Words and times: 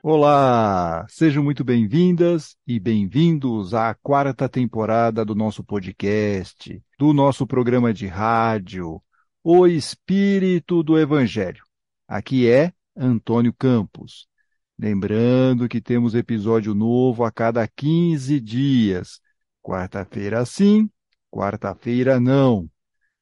Olá, 0.00 1.04
sejam 1.08 1.42
muito 1.42 1.64
bem-vindas 1.64 2.56
e 2.64 2.78
bem-vindos 2.78 3.74
à 3.74 3.92
quarta 3.94 4.48
temporada 4.48 5.24
do 5.24 5.34
nosso 5.34 5.64
podcast, 5.64 6.80
do 6.96 7.12
nosso 7.12 7.44
programa 7.46 7.92
de 7.92 8.06
rádio, 8.06 9.02
O 9.42 9.66
Espírito 9.66 10.84
do 10.84 10.96
Evangelho. 10.96 11.64
Aqui 12.06 12.48
é 12.48 12.72
Antônio 12.96 13.52
Campos. 13.52 14.28
Lembrando 14.78 15.68
que 15.68 15.80
temos 15.80 16.14
episódio 16.14 16.74
novo 16.74 17.24
a 17.24 17.32
cada 17.32 17.66
15 17.66 18.38
dias. 18.38 19.20
Quarta-feira 19.60 20.44
sim, 20.46 20.88
quarta-feira 21.28 22.20
não. 22.20 22.70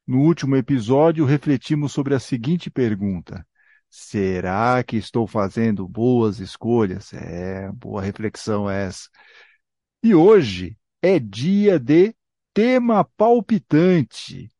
No 0.06 0.20
último 0.20 0.54
episódio, 0.56 1.24
refletimos 1.24 1.92
sobre 1.92 2.14
a 2.14 2.20
seguinte 2.20 2.70
pergunta: 2.70 3.46
Será 3.88 4.82
que 4.82 4.96
estou 4.96 5.26
fazendo 5.26 5.86
boas 5.88 6.38
escolhas? 6.38 7.12
É, 7.12 7.70
boa 7.72 8.02
reflexão 8.02 8.68
essa. 8.68 9.08
E 10.02 10.14
hoje 10.14 10.76
é 11.00 11.18
dia 11.18 11.78
de 11.78 12.14
tema 12.52 13.04
palpitante. 13.16 14.50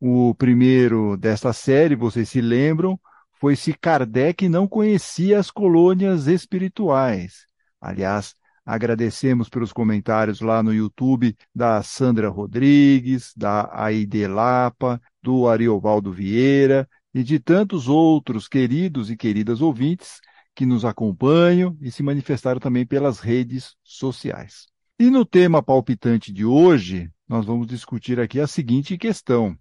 O 0.00 0.34
primeiro 0.34 1.16
desta 1.16 1.52
série, 1.52 1.96
vocês 1.96 2.28
se 2.28 2.40
lembram, 2.40 3.00
foi 3.40 3.56
se 3.56 3.72
Kardec 3.72 4.48
não 4.48 4.68
conhecia 4.68 5.38
as 5.38 5.50
colônias 5.50 6.26
espirituais. 6.26 7.46
Aliás, 7.80 8.34
agradecemos 8.64 9.48
pelos 9.48 9.72
comentários 9.72 10.40
lá 10.40 10.62
no 10.62 10.72
YouTube 10.72 11.36
da 11.54 11.82
Sandra 11.82 12.28
Rodrigues, 12.28 13.32
da 13.36 13.70
Aide 13.72 14.26
Lapa, 14.26 15.00
do 15.22 15.48
Ariovaldo 15.48 16.12
Vieira 16.12 16.88
e 17.16 17.24
de 17.24 17.38
tantos 17.38 17.88
outros 17.88 18.46
queridos 18.46 19.10
e 19.10 19.16
queridas 19.16 19.62
ouvintes 19.62 20.20
que 20.54 20.66
nos 20.66 20.84
acompanham 20.84 21.74
e 21.80 21.90
se 21.90 22.02
manifestaram 22.02 22.60
também 22.60 22.84
pelas 22.84 23.20
redes 23.20 23.74
sociais. 23.82 24.66
E 25.00 25.08
no 25.08 25.24
tema 25.24 25.62
palpitante 25.62 26.30
de 26.30 26.44
hoje, 26.44 27.10
nós 27.26 27.46
vamos 27.46 27.66
discutir 27.68 28.20
aqui 28.20 28.38
a 28.38 28.46
seguinte 28.46 28.98
questão: 28.98 29.56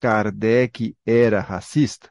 Kardec 0.00 0.94
era 1.04 1.40
racista? 1.40 2.08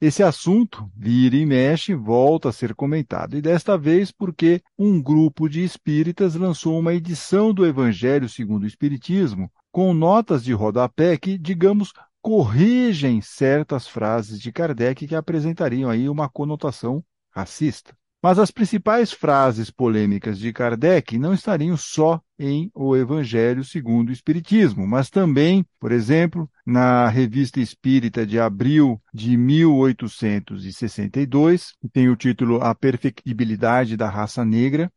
Esse 0.00 0.22
assunto, 0.22 0.90
vira 0.96 1.36
e 1.36 1.44
mexe, 1.44 1.94
volta 1.94 2.48
a 2.48 2.52
ser 2.52 2.74
comentado, 2.74 3.36
e 3.36 3.42
desta 3.42 3.76
vez 3.76 4.10
porque 4.10 4.62
um 4.78 5.00
grupo 5.00 5.46
de 5.46 5.62
espíritas 5.62 6.36
lançou 6.36 6.78
uma 6.78 6.94
edição 6.94 7.52
do 7.52 7.66
Evangelho 7.66 8.30
segundo 8.30 8.62
o 8.62 8.66
Espiritismo, 8.66 9.52
com 9.70 9.92
notas 9.92 10.42
de 10.42 10.54
rodapé 10.54 11.18
que, 11.18 11.36
digamos, 11.36 11.92
corrigem 12.22 13.20
certas 13.20 13.88
frases 13.88 14.40
de 14.40 14.52
Kardec 14.52 15.08
que 15.08 15.14
apresentariam 15.14 15.90
aí 15.90 16.08
uma 16.08 16.28
conotação 16.28 17.04
racista. 17.30 17.94
Mas 18.22 18.38
as 18.38 18.52
principais 18.52 19.10
frases 19.10 19.68
polêmicas 19.68 20.38
de 20.38 20.52
Kardec 20.52 21.18
não 21.18 21.34
estariam 21.34 21.76
só 21.76 22.22
em 22.38 22.70
O 22.72 22.96
Evangelho 22.96 23.64
segundo 23.64 24.10
o 24.10 24.12
Espiritismo, 24.12 24.86
mas 24.86 25.10
também, 25.10 25.66
por 25.80 25.90
exemplo, 25.90 26.48
na 26.64 27.08
Revista 27.08 27.58
Espírita 27.58 28.24
de 28.24 28.38
abril 28.38 29.02
de 29.12 29.36
1862, 29.36 31.72
que 31.80 31.88
tem 31.88 32.08
o 32.08 32.14
título 32.14 32.62
A 32.62 32.72
Perfectibilidade 32.76 33.96
da 33.96 34.08
Raça 34.08 34.44
Negra, 34.44 34.88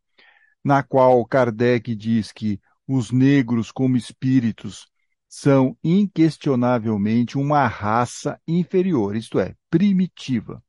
na 0.64 0.84
qual 0.84 1.26
Kardec 1.26 1.96
diz 1.96 2.30
que 2.30 2.60
os 2.86 3.10
negros, 3.10 3.72
como 3.72 3.96
espíritos, 3.96 4.86
são 5.38 5.76
inquestionavelmente 5.84 7.36
uma 7.36 7.66
raça 7.66 8.40
inferior, 8.48 9.14
isto 9.14 9.38
é, 9.38 9.54
primitiva. 9.68 10.64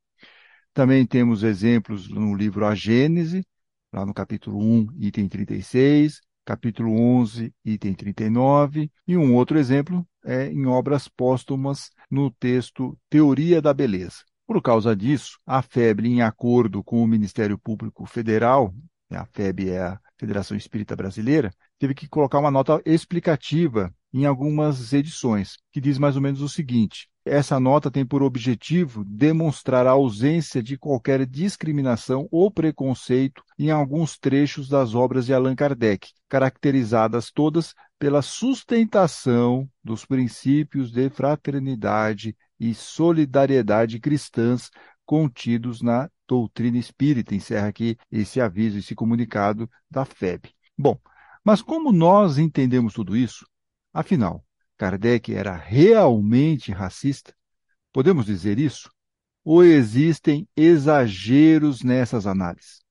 Também 0.74 1.06
temos 1.06 1.42
exemplos 1.42 2.10
no 2.10 2.36
livro 2.36 2.66
A 2.66 2.76
Gênese, 2.76 3.46
lá 3.94 4.06
no 4.06 4.14
capítulo 4.14 4.60
1, 4.60 4.88
item 4.98 5.30
36, 5.30 6.20
capítulo 6.44 6.92
11, 7.00 7.54
item 7.64 7.94
39, 7.94 8.92
e 9.08 9.16
um 9.16 9.36
outro 9.36 9.58
exemplo 9.58 10.06
é 10.26 10.48
em 10.48 10.66
obras 10.66 11.08
póstumas 11.08 11.90
no 12.12 12.30
texto 12.30 13.00
Teoria 13.10 13.62
da 13.62 13.74
Beleza. 13.74 14.18
Por 14.46 14.62
causa 14.62 14.94
disso, 14.94 15.40
a 15.46 15.62
FEB, 15.62 16.08
em 16.08 16.22
acordo 16.22 16.84
com 16.84 17.02
o 17.02 17.08
Ministério 17.08 17.58
Público 17.58 18.06
Federal, 18.06 18.76
a 19.10 19.26
FEB 19.28 19.70
é 19.70 19.82
a 19.82 20.00
Federação 20.20 20.58
Espírita 20.58 20.94
Brasileira, 20.94 21.54
teve 21.80 21.94
que 21.94 22.08
colocar 22.08 22.40
uma 22.40 22.52
nota 22.52 22.82
explicativa 22.86 23.94
em 24.14 24.26
algumas 24.26 24.94
edições, 24.94 25.58
que 25.72 25.82
diz 25.82 25.98
mais 25.98 26.16
ou 26.16 26.22
menos 26.22 26.42
o 26.42 26.50
seguinte: 26.50 27.10
essa 27.26 27.60
nota 27.60 27.92
tem 27.92 28.06
por 28.06 28.24
objetivo 28.24 29.04
demonstrar 29.06 29.86
a 29.86 29.92
ausência 29.92 30.64
de 30.64 30.78
qualquer 30.78 31.26
discriminação 31.26 32.28
ou 32.32 32.50
preconceito 32.50 33.44
em 33.60 33.70
alguns 33.70 34.18
trechos 34.18 34.70
das 34.70 34.96
obras 34.96 35.26
de 35.26 35.34
Allan 35.34 35.56
Kardec, 35.56 36.10
caracterizadas 36.30 37.30
todas 37.32 37.74
pela 38.00 38.22
sustentação 38.22 39.70
dos 39.84 40.06
princípios 40.06 40.92
de 40.92 41.10
fraternidade 41.10 42.36
e 42.60 42.74
solidariedade 42.74 44.00
cristãs 44.00 44.70
contidos 45.06 45.82
na 45.82 46.10
doutrina 46.28 46.78
espírita. 46.78 47.36
Encerra 47.36 47.68
aqui 47.68 47.98
esse 48.12 48.40
aviso, 48.40 48.78
esse 48.78 48.96
comunicado 48.96 49.70
da 49.90 50.06
FEB. 50.06 50.50
Bom, 50.78 51.00
mas 51.48 51.62
como 51.62 51.94
nós 51.94 52.38
entendemos 52.38 52.94
tudo 52.94 53.16
isso? 53.16 53.48
Afinal, 53.94 54.44
Kardec 54.76 55.34
era 55.34 55.56
realmente 55.56 56.74
racista? 56.74 57.34
Podemos 57.94 58.26
dizer 58.26 58.60
isso? 58.60 58.92
Ou 59.46 59.64
existem 59.64 60.46
exageros 60.58 61.84
nessas 61.84 62.28
análises? 62.28 62.82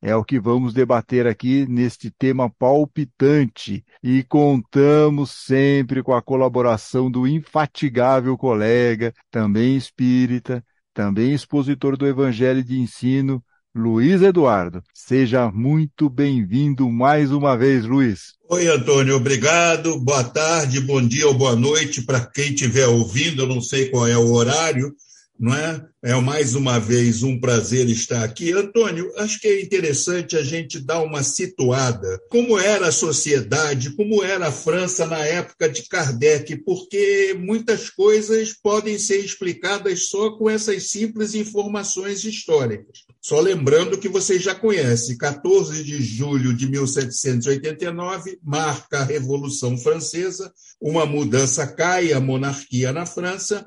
É 0.00 0.16
o 0.16 0.24
que 0.24 0.40
vamos 0.40 0.74
debater 0.74 1.28
aqui 1.28 1.64
neste 1.68 2.10
tema 2.10 2.50
palpitante 2.50 3.84
e 4.02 4.24
contamos 4.24 5.30
sempre 5.30 6.02
com 6.02 6.12
a 6.12 6.20
colaboração 6.20 7.08
do 7.08 7.24
infatigável 7.24 8.36
colega, 8.36 9.14
também 9.30 9.76
espírita, 9.76 10.60
também 10.92 11.32
expositor 11.32 11.96
do 11.96 12.04
Evangelho 12.04 12.64
de 12.64 12.80
Ensino, 12.80 13.40
Luiz 13.74 14.20
Eduardo. 14.20 14.82
Seja 14.92 15.50
muito 15.50 16.10
bem-vindo 16.10 16.90
mais 16.90 17.32
uma 17.32 17.56
vez, 17.56 17.86
Luiz. 17.86 18.34
Oi, 18.50 18.68
Antônio, 18.68 19.16
obrigado. 19.16 19.98
Boa 19.98 20.22
tarde, 20.22 20.78
bom 20.78 21.00
dia 21.00 21.26
ou 21.26 21.32
boa 21.32 21.56
noite 21.56 22.02
para 22.02 22.20
quem 22.20 22.52
estiver 22.52 22.86
ouvindo. 22.86 23.46
Não 23.46 23.62
sei 23.62 23.88
qual 23.88 24.06
é 24.06 24.16
o 24.16 24.30
horário, 24.32 24.94
não 25.38 25.54
é? 25.54 25.84
É 26.04 26.14
mais 26.20 26.54
uma 26.54 26.80
vez 26.80 27.22
um 27.22 27.38
prazer 27.38 27.88
estar 27.88 28.24
aqui. 28.24 28.52
Antônio, 28.52 29.12
acho 29.18 29.40
que 29.40 29.46
é 29.46 29.62
interessante 29.62 30.36
a 30.36 30.42
gente 30.42 30.80
dar 30.80 31.00
uma 31.00 31.22
situada. 31.22 32.20
Como 32.28 32.58
era 32.58 32.88
a 32.88 32.92
sociedade, 32.92 33.94
como 33.94 34.22
era 34.22 34.48
a 34.48 34.52
França 34.52 35.06
na 35.06 35.18
época 35.18 35.68
de 35.68 35.88
Kardec, 35.88 36.56
porque 36.64 37.36
muitas 37.38 37.88
coisas 37.88 38.52
podem 38.52 38.98
ser 38.98 39.18
explicadas 39.18 40.08
só 40.08 40.30
com 40.36 40.50
essas 40.50 40.90
simples 40.90 41.34
informações 41.34 42.24
históricas. 42.24 43.04
Só 43.20 43.40
lembrando 43.40 43.98
que 43.98 44.08
vocês 44.08 44.42
já 44.42 44.54
conhecem, 44.54 45.16
14 45.16 45.84
de 45.84 46.02
julho 46.02 46.52
de 46.52 46.68
1789 46.68 48.38
marca 48.42 48.98
a 48.98 49.04
Revolução 49.04 49.78
Francesa, 49.78 50.52
uma 50.80 51.06
mudança 51.06 51.64
cai 51.64 52.12
a 52.12 52.20
monarquia 52.20 52.92
na 52.92 53.06
França 53.06 53.64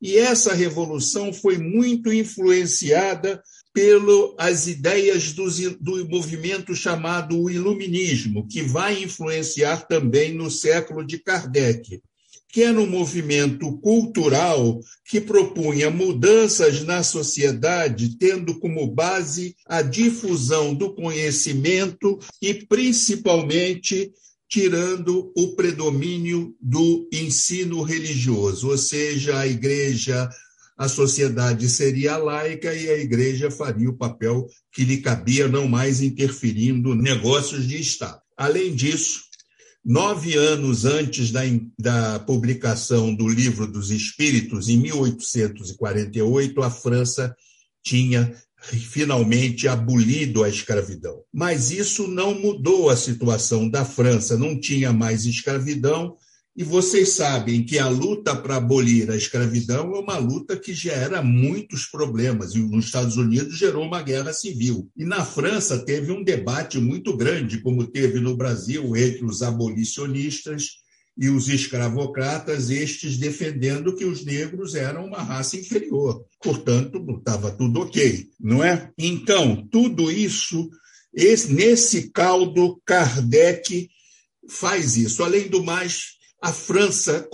e 0.00 0.16
essa 0.16 0.54
revolução 0.54 1.32
foi 1.32 1.58
muito 1.58 2.12
influenciada 2.12 3.42
pelas 3.72 4.66
ideias 4.66 5.32
do, 5.32 5.48
do 5.78 6.08
movimento 6.08 6.74
chamado 6.74 7.50
Iluminismo, 7.50 8.46
que 8.48 8.62
vai 8.62 9.02
influenciar 9.02 9.86
também 9.86 10.32
no 10.32 10.50
século 10.50 11.04
de 11.04 11.18
Kardec, 11.18 12.00
que 12.50 12.62
era 12.62 12.80
um 12.80 12.86
movimento 12.86 13.78
cultural 13.78 14.80
que 15.04 15.20
propunha 15.20 15.90
mudanças 15.90 16.82
na 16.82 17.02
sociedade, 17.02 18.16
tendo 18.18 18.58
como 18.58 18.86
base 18.86 19.54
a 19.66 19.82
difusão 19.82 20.74
do 20.74 20.94
conhecimento 20.94 22.18
e, 22.40 22.54
principalmente, 22.54 24.12
tirando 24.48 25.30
o 25.36 25.54
predomínio 25.54 26.56
do 26.60 27.06
ensino 27.12 27.82
religioso, 27.82 28.68
ou 28.70 28.78
seja, 28.78 29.38
a 29.38 29.46
igreja, 29.46 30.28
a 30.76 30.88
sociedade 30.88 31.68
seria 31.68 32.16
laica 32.16 32.74
e 32.74 32.88
a 32.88 32.96
igreja 32.96 33.50
faria 33.50 33.90
o 33.90 33.96
papel 33.96 34.46
que 34.72 34.84
lhe 34.84 34.98
cabia, 34.98 35.46
não 35.48 35.68
mais 35.68 36.00
interferindo 36.00 36.94
negócios 36.94 37.68
de 37.68 37.78
Estado. 37.78 38.22
Além 38.36 38.74
disso, 38.74 39.20
nove 39.84 40.34
anos 40.34 40.86
antes 40.86 41.30
da, 41.30 41.42
da 41.78 42.18
publicação 42.20 43.14
do 43.14 43.28
Livro 43.28 43.66
dos 43.66 43.90
Espíritos, 43.90 44.68
em 44.68 44.78
1848, 44.78 46.62
a 46.62 46.70
França 46.70 47.36
tinha 47.82 48.34
finalmente 48.60 49.68
abolido 49.68 50.42
a 50.42 50.48
escravidão. 50.48 51.22
Mas 51.32 51.70
isso 51.70 52.06
não 52.08 52.34
mudou 52.34 52.90
a 52.90 52.96
situação 52.96 53.68
da 53.68 53.84
França, 53.84 54.36
não 54.36 54.58
tinha 54.58 54.92
mais 54.92 55.24
escravidão 55.24 56.16
E 56.58 56.64
vocês 56.64 57.10
sabem 57.10 57.64
que 57.64 57.78
a 57.78 57.88
luta 57.88 58.34
para 58.34 58.56
abolir 58.56 59.08
a 59.12 59.16
escravidão 59.16 59.94
é 59.94 59.98
uma 60.00 60.18
luta 60.18 60.56
que 60.56 60.74
gera 60.74 61.22
muitos 61.22 61.86
problemas. 61.86 62.52
E 62.52 62.58
nos 62.58 62.86
Estados 62.86 63.16
Unidos 63.16 63.56
gerou 63.56 63.84
uma 63.84 64.02
guerra 64.02 64.32
civil. 64.32 64.90
E 64.96 65.04
na 65.04 65.24
França 65.24 65.78
teve 65.78 66.10
um 66.10 66.24
debate 66.24 66.80
muito 66.80 67.16
grande, 67.16 67.60
como 67.60 67.86
teve 67.86 68.18
no 68.18 68.36
Brasil, 68.36 68.96
entre 68.96 69.24
os 69.24 69.40
abolicionistas 69.40 70.78
e 71.18 71.28
os 71.28 71.48
escravocratas, 71.48 72.70
estes 72.70 73.18
defendendo 73.18 73.96
que 73.96 74.04
os 74.04 74.24
negros 74.24 74.76
eram 74.76 75.06
uma 75.06 75.20
raça 75.20 75.56
inferior. 75.56 76.24
Portanto, 76.40 77.04
estava 77.18 77.50
tudo 77.50 77.80
ok, 77.80 78.28
não 78.38 78.62
é? 78.62 78.92
Então, 78.96 79.66
tudo 79.68 80.12
isso, 80.12 80.70
esse, 81.12 81.52
nesse 81.52 82.10
caldo, 82.10 82.80
Kardec 82.86 83.90
faz 84.48 84.96
isso. 84.96 85.24
Além 85.24 85.48
do 85.48 85.64
mais, 85.64 86.18
a 86.40 86.52
França, 86.52 87.28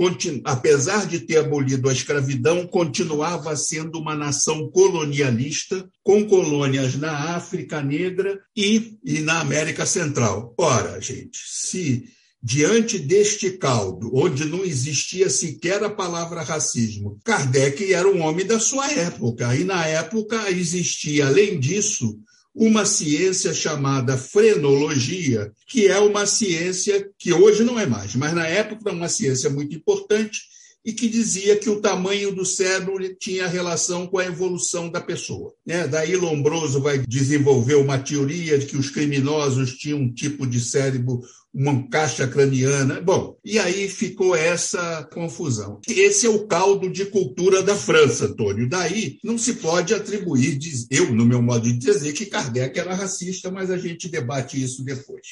apesar 0.45 1.07
de 1.07 1.21
ter 1.21 1.37
abolido 1.37 1.91
a 1.91 1.93
escravidão, 1.93 2.67
continuava 2.67 3.55
sendo 3.55 3.99
uma 3.99 4.17
nação 4.17 4.71
colonialista, 4.71 5.87
com 6.03 6.25
colônias 6.27 6.97
na 6.97 7.37
África 7.37 7.83
Negra 7.83 8.41
e, 8.57 8.97
e 9.05 9.21
na 9.21 9.41
América 9.41 9.85
Central. 9.85 10.55
Ora, 10.59 10.99
gente, 11.03 11.39
se 11.45 12.09
diante 12.47 12.99
deste 12.99 13.53
caldo, 13.53 14.11
onde 14.15 14.45
não 14.45 14.63
existia 14.67 15.31
sequer 15.31 15.83
a 15.83 15.89
palavra 15.89 16.43
racismo, 16.43 17.19
Kardec 17.25 17.91
era 17.91 18.07
um 18.07 18.21
homem 18.21 18.45
da 18.45 18.61
sua 18.61 18.93
época, 18.93 19.57
e 19.57 19.65
na 19.65 19.87
época 19.87 20.51
existia, 20.51 21.27
além 21.27 21.59
disso, 21.59 22.19
uma 22.55 22.85
ciência 22.85 23.55
chamada 23.55 24.19
frenologia, 24.19 25.51
que 25.67 25.89
é 25.89 25.99
uma 25.99 26.27
ciência 26.27 27.09
que 27.19 27.33
hoje 27.33 27.65
não 27.65 27.81
é 27.81 27.87
mais, 27.87 28.15
mas 28.15 28.35
na 28.35 28.47
época 28.47 28.91
era 28.91 28.95
uma 28.97 29.09
ciência 29.09 29.49
muito 29.49 29.75
importante 29.75 30.43
e 30.85 30.93
que 30.93 31.09
dizia 31.09 31.57
que 31.57 31.71
o 31.71 31.81
tamanho 31.81 32.35
do 32.35 32.45
cérebro 32.45 32.99
tinha 33.17 33.47
relação 33.47 34.07
com 34.07 34.19
a 34.19 34.27
evolução 34.27 34.91
da 34.91 35.01
pessoa. 35.01 35.53
Né? 35.67 35.89
Daí 35.89 36.15
Lombroso 36.15 36.81
vai 36.81 36.99
desenvolver 36.99 37.77
uma 37.77 37.99
teoria 37.99 38.59
de 38.59 38.67
que 38.67 38.77
os 38.77 38.91
criminosos 38.91 39.77
tinham 39.77 40.01
um 40.01 40.13
tipo 40.13 40.47
de 40.47 40.61
cérebro 40.61 41.21
uma 41.55 41.89
caixa 41.89 42.27
craniana. 42.27 43.01
Bom, 43.01 43.39
e 43.45 43.61
aí 43.61 43.89
ficou 43.89 44.35
essa 44.35 45.09
confusão. 45.13 45.81
Esse 45.89 46.27
é 46.27 46.29
o 46.29 46.49
caldo 46.49 46.91
de 46.91 47.07
cultura 47.07 47.63
da 47.63 47.77
França, 47.77 48.27
Antônio. 48.27 48.69
Daí 48.69 49.19
não 49.23 49.39
se 49.39 49.55
pode 49.55 49.95
atribuir, 49.95 50.59
eu, 50.91 51.15
no 51.15 51.25
meu 51.25 51.41
modo 51.41 51.63
de 51.63 51.79
dizer, 51.79 52.13
que 52.13 52.27
Kardec 52.27 52.77
era 52.79 52.95
racista, 52.95 53.51
mas 53.53 53.71
a 53.71 53.79
gente 53.79 54.09
debate 54.09 54.61
isso 54.61 54.85
depois. 54.85 55.23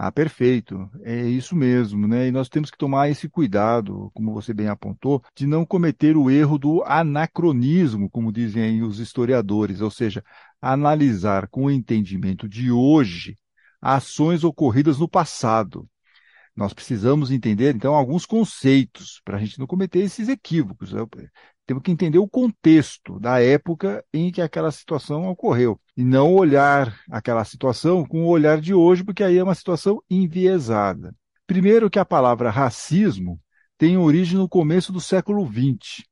Ah, 0.00 0.12
perfeito. 0.12 0.88
É 1.02 1.22
isso 1.26 1.56
mesmo, 1.56 2.06
né? 2.06 2.28
E 2.28 2.30
nós 2.30 2.48
temos 2.48 2.70
que 2.70 2.78
tomar 2.78 3.08
esse 3.10 3.28
cuidado, 3.28 4.10
como 4.14 4.32
você 4.32 4.54
bem 4.54 4.68
apontou, 4.68 5.24
de 5.34 5.44
não 5.44 5.66
cometer 5.66 6.16
o 6.16 6.30
erro 6.30 6.56
do 6.56 6.84
anacronismo, 6.84 8.08
como 8.08 8.30
dizem 8.32 8.80
os 8.82 9.00
historiadores, 9.00 9.80
ou 9.80 9.90
seja, 9.90 10.22
analisar 10.62 11.48
com 11.48 11.64
o 11.64 11.70
entendimento 11.70 12.48
de 12.48 12.70
hoje 12.70 13.36
ações 13.82 14.44
ocorridas 14.44 14.98
no 15.00 15.08
passado. 15.08 15.88
Nós 16.56 16.72
precisamos 16.74 17.30
entender, 17.30 17.74
então, 17.74 17.94
alguns 17.94 18.26
conceitos 18.26 19.20
para 19.24 19.36
a 19.36 19.40
gente 19.40 19.58
não 19.58 19.66
cometer 19.66 20.00
esses 20.00 20.28
equívocos. 20.28 20.92
Temos 21.68 21.82
que 21.82 21.92
entender 21.92 22.18
o 22.18 22.26
contexto 22.26 23.20
da 23.20 23.42
época 23.42 24.02
em 24.10 24.32
que 24.32 24.40
aquela 24.40 24.72
situação 24.72 25.28
ocorreu 25.28 25.78
e 25.94 26.02
não 26.02 26.34
olhar 26.34 26.98
aquela 27.10 27.44
situação 27.44 28.06
com 28.06 28.24
o 28.24 28.28
olhar 28.28 28.58
de 28.58 28.72
hoje, 28.72 29.04
porque 29.04 29.22
aí 29.22 29.36
é 29.36 29.44
uma 29.44 29.54
situação 29.54 30.02
enviesada. 30.08 31.14
Primeiro, 31.46 31.90
que 31.90 31.98
a 31.98 32.06
palavra 32.06 32.48
racismo 32.48 33.38
tem 33.76 33.98
origem 33.98 34.38
no 34.38 34.48
começo 34.48 34.90
do 34.90 34.98
século 34.98 35.46
XX. 35.46 36.04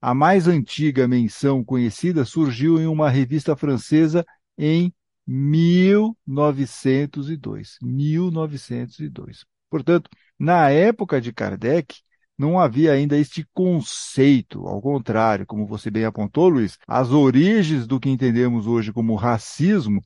A 0.00 0.14
mais 0.14 0.48
antiga 0.48 1.06
menção 1.06 1.62
conhecida 1.62 2.24
surgiu 2.24 2.80
em 2.80 2.86
uma 2.86 3.10
revista 3.10 3.54
francesa 3.54 4.24
em 4.56 4.90
1902. 5.26 7.76
1902. 7.82 9.44
Portanto, 9.68 10.08
na 10.38 10.70
época 10.70 11.20
de 11.20 11.30
Kardec, 11.30 11.94
não 12.38 12.58
havia 12.58 12.92
ainda 12.92 13.16
este 13.16 13.46
conceito. 13.54 14.66
Ao 14.66 14.80
contrário, 14.80 15.46
como 15.46 15.66
você 15.66 15.90
bem 15.90 16.04
apontou, 16.04 16.48
Luiz, 16.48 16.78
as 16.86 17.10
origens 17.10 17.86
do 17.86 18.00
que 18.00 18.10
entendemos 18.10 18.66
hoje 18.66 18.92
como 18.92 19.14
racismo 19.14 20.02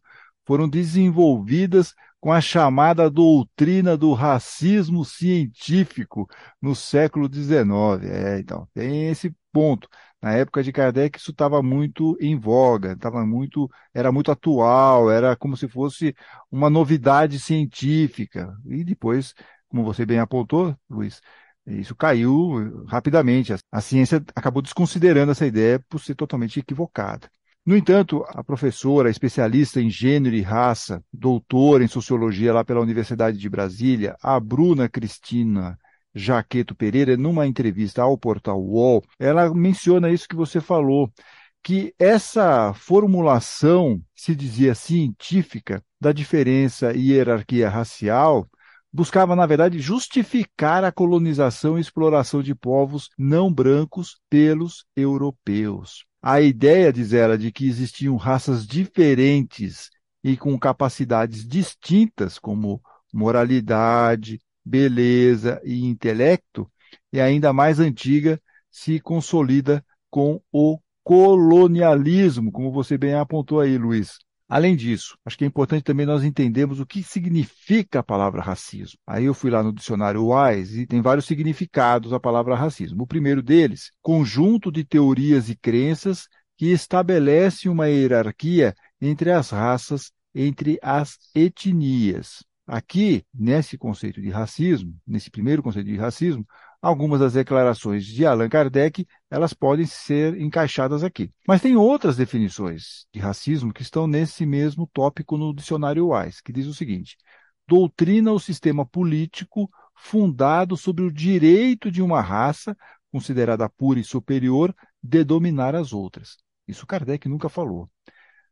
foram 0.47 0.69
desenvolvidas 0.69 1.95
com 2.21 2.33
a 2.33 2.41
chamada 2.41 3.09
doutrina 3.11 3.97
do 3.97 4.13
racismo 4.13 5.05
científico 5.05 6.29
no 6.61 6.75
século 6.75 7.29
XIX. 7.29 8.03
É, 8.05 8.39
então, 8.41 8.69
tem 8.75 9.09
esse 9.09 9.35
ponto. 9.53 9.89
Na 10.21 10.33
época 10.33 10.63
de 10.65 10.73
Kardec, 10.73 11.19
isso 11.19 11.31
estava 11.31 11.63
muito 11.63 12.17
em 12.21 12.37
voga, 12.37 12.93
estava 12.93 13.25
muito, 13.25 13.71
era 13.95 14.11
muito 14.11 14.33
atual, 14.33 15.11
era 15.11 15.37
como 15.37 15.57
se 15.57 15.69
fosse 15.69 16.15
uma 16.51 16.69
novidade 16.69 17.39
científica. 17.39 18.53
E 18.67 18.83
depois, 18.83 19.33
como 19.69 19.85
você 19.85 20.05
bem 20.05 20.19
apontou, 20.19 20.77
Luiz, 20.91 21.21
isso 21.69 21.95
caiu 21.95 22.85
rapidamente. 22.87 23.55
A 23.71 23.81
ciência 23.81 24.23
acabou 24.35 24.63
desconsiderando 24.63 25.33
essa 25.33 25.47
ideia 25.47 25.79
por 25.89 26.01
ser 26.01 26.15
totalmente 26.15 26.61
equivocada. 26.61 27.29
No 27.65 27.77
entanto, 27.77 28.25
a 28.29 28.43
professora, 28.43 29.11
especialista 29.11 29.81
em 29.81 29.91
gênero 29.91 30.35
e 30.35 30.41
raça, 30.41 31.03
doutora 31.13 31.85
em 31.85 31.89
sociologia 31.89 32.53
lá 32.53 32.65
pela 32.65 32.81
Universidade 32.81 33.37
de 33.37 33.49
Brasília, 33.49 34.17
a 34.23 34.41
Bruna 34.41 34.89
Cristina 34.89 35.79
Jaqueto 36.15 36.75
Pereira, 36.75 37.17
numa 37.17 37.47
entrevista 37.47 38.03
ao 38.03 38.17
portal 38.17 38.59
UOL, 38.59 39.03
ela 39.19 39.53
menciona 39.53 40.11
isso 40.11 40.27
que 40.27 40.35
você 40.35 40.61
falou, 40.61 41.13
que 41.63 41.95
essa 41.99 42.73
formulação, 42.73 44.01
se 44.15 44.35
dizia 44.35 44.75
científica, 44.75 45.83
da 46.01 46.13
diferença 46.13 46.95
e 46.95 47.11
hierarquia 47.11 47.69
racial, 47.69 48.49
buscava, 48.93 49.37
na 49.37 49.47
verdade, 49.47 49.79
justificar 49.79 50.85
a 50.85 50.93
colonização 50.93 51.79
e 51.79 51.81
exploração 51.81 52.43
de 52.43 52.55
povos 52.55 53.09
não 53.19 53.53
brancos 53.53 54.19
pelos 54.29 54.85
europeus. 54.97 56.05
A 56.23 56.41
ideia, 56.41 56.93
diz 56.93 57.13
ela, 57.13 57.39
de 57.39 57.53
que 57.53 57.67
existiam 57.67 58.17
raças 58.17 58.67
diferentes 58.67 59.91
e 60.23 60.37
com 60.37 60.59
capacidades 60.59 61.47
distintas, 61.47 62.39
como 62.39 62.83
moralidade, 63.13 64.41
beleza 64.65 65.61
e 65.65 65.85
intelecto, 65.85 66.71
e 67.13 67.21
ainda 67.21 67.53
mais 67.53 67.79
antiga, 67.79 68.41
se 68.71 69.01
consolida 69.01 69.85
com 70.11 70.41
o 70.53 70.79
colonialismo, 71.03 72.53
como 72.53 72.71
você 72.71 72.99
bem 72.99 73.15
apontou 73.15 73.61
aí, 73.61 73.79
Luiz. 73.79 74.19
Além 74.49 74.75
disso, 74.75 75.19
acho 75.27 75.37
que 75.37 75.45
é 75.45 75.47
importante 75.47 75.83
também 75.83 76.07
nós 76.07 76.25
entendermos 76.25 76.81
o 76.81 76.87
que 76.87 77.03
significa 77.03 77.99
a 77.99 78.03
palavra 78.03 78.41
racismo. 78.41 78.99
Aí 79.07 79.27
eu 79.27 79.35
fui 79.35 79.51
lá 79.51 79.63
no 79.63 79.75
dicionário 79.75 80.31
Wise 80.31 80.81
e 80.81 80.87
tem 80.87 81.03
vários 81.03 81.27
significados 81.27 82.15
a 82.15 82.21
palavra 82.21 82.55
racismo. 82.55 83.03
O 83.03 83.07
primeiro 83.07 83.43
deles, 83.43 83.93
conjunto 84.01 84.73
de 84.73 84.85
teorias 84.85 85.51
e 85.51 85.57
crenças 85.57 86.29
que 86.57 86.73
estabelece 86.73 87.69
uma 87.69 87.89
hierarquia 87.89 88.75
entre 88.99 89.31
as 89.31 89.51
raças, 89.51 90.13
entre 90.35 90.79
as 90.83 91.19
etnias. 91.35 92.43
Aqui, 92.67 93.25
nesse 93.33 93.77
conceito 93.77 94.21
de 94.21 94.31
racismo, 94.31 94.95
nesse 95.07 95.31
primeiro 95.31 95.63
conceito 95.63 95.87
de 95.87 95.97
racismo, 95.97 96.47
algumas 96.81 97.21
das 97.21 97.33
declarações 97.33 98.05
de 98.05 98.25
Allan 98.25 98.49
Kardec, 98.49 99.07
elas 99.31 99.53
podem 99.53 99.87
ser 99.87 100.41
encaixadas 100.41 101.03
aqui. 101.03 101.33
Mas 101.47 101.61
tem 101.61 101.77
outras 101.77 102.17
definições 102.17 103.07
de 103.13 103.21
racismo 103.21 103.73
que 103.73 103.83
estão 103.83 104.07
nesse 104.07 104.47
mesmo 104.47 104.89
tópico 104.93 105.37
no 105.37 105.55
dicionário 105.55 106.11
Wise, 106.11 106.43
que 106.43 106.53
diz 106.53 106.67
o 106.67 106.75
seguinte: 106.75 107.17
doutrina 107.67 108.33
ou 108.33 108.39
sistema 108.39 108.87
político 108.87 109.69
fundado 109.97 110.77
sobre 110.77 111.05
o 111.05 111.13
direito 111.13 111.91
de 111.91 112.01
uma 112.01 112.21
raça, 112.21 112.77
considerada 113.11 113.69
pura 113.69 113.99
e 113.99 114.05
superior, 114.05 114.75
de 115.03 115.25
dominar 115.25 115.75
as 115.75 115.93
outras. 115.93 116.37
Isso 116.67 116.87
Kardec 116.87 117.29
nunca 117.29 117.49
falou. 117.49 117.89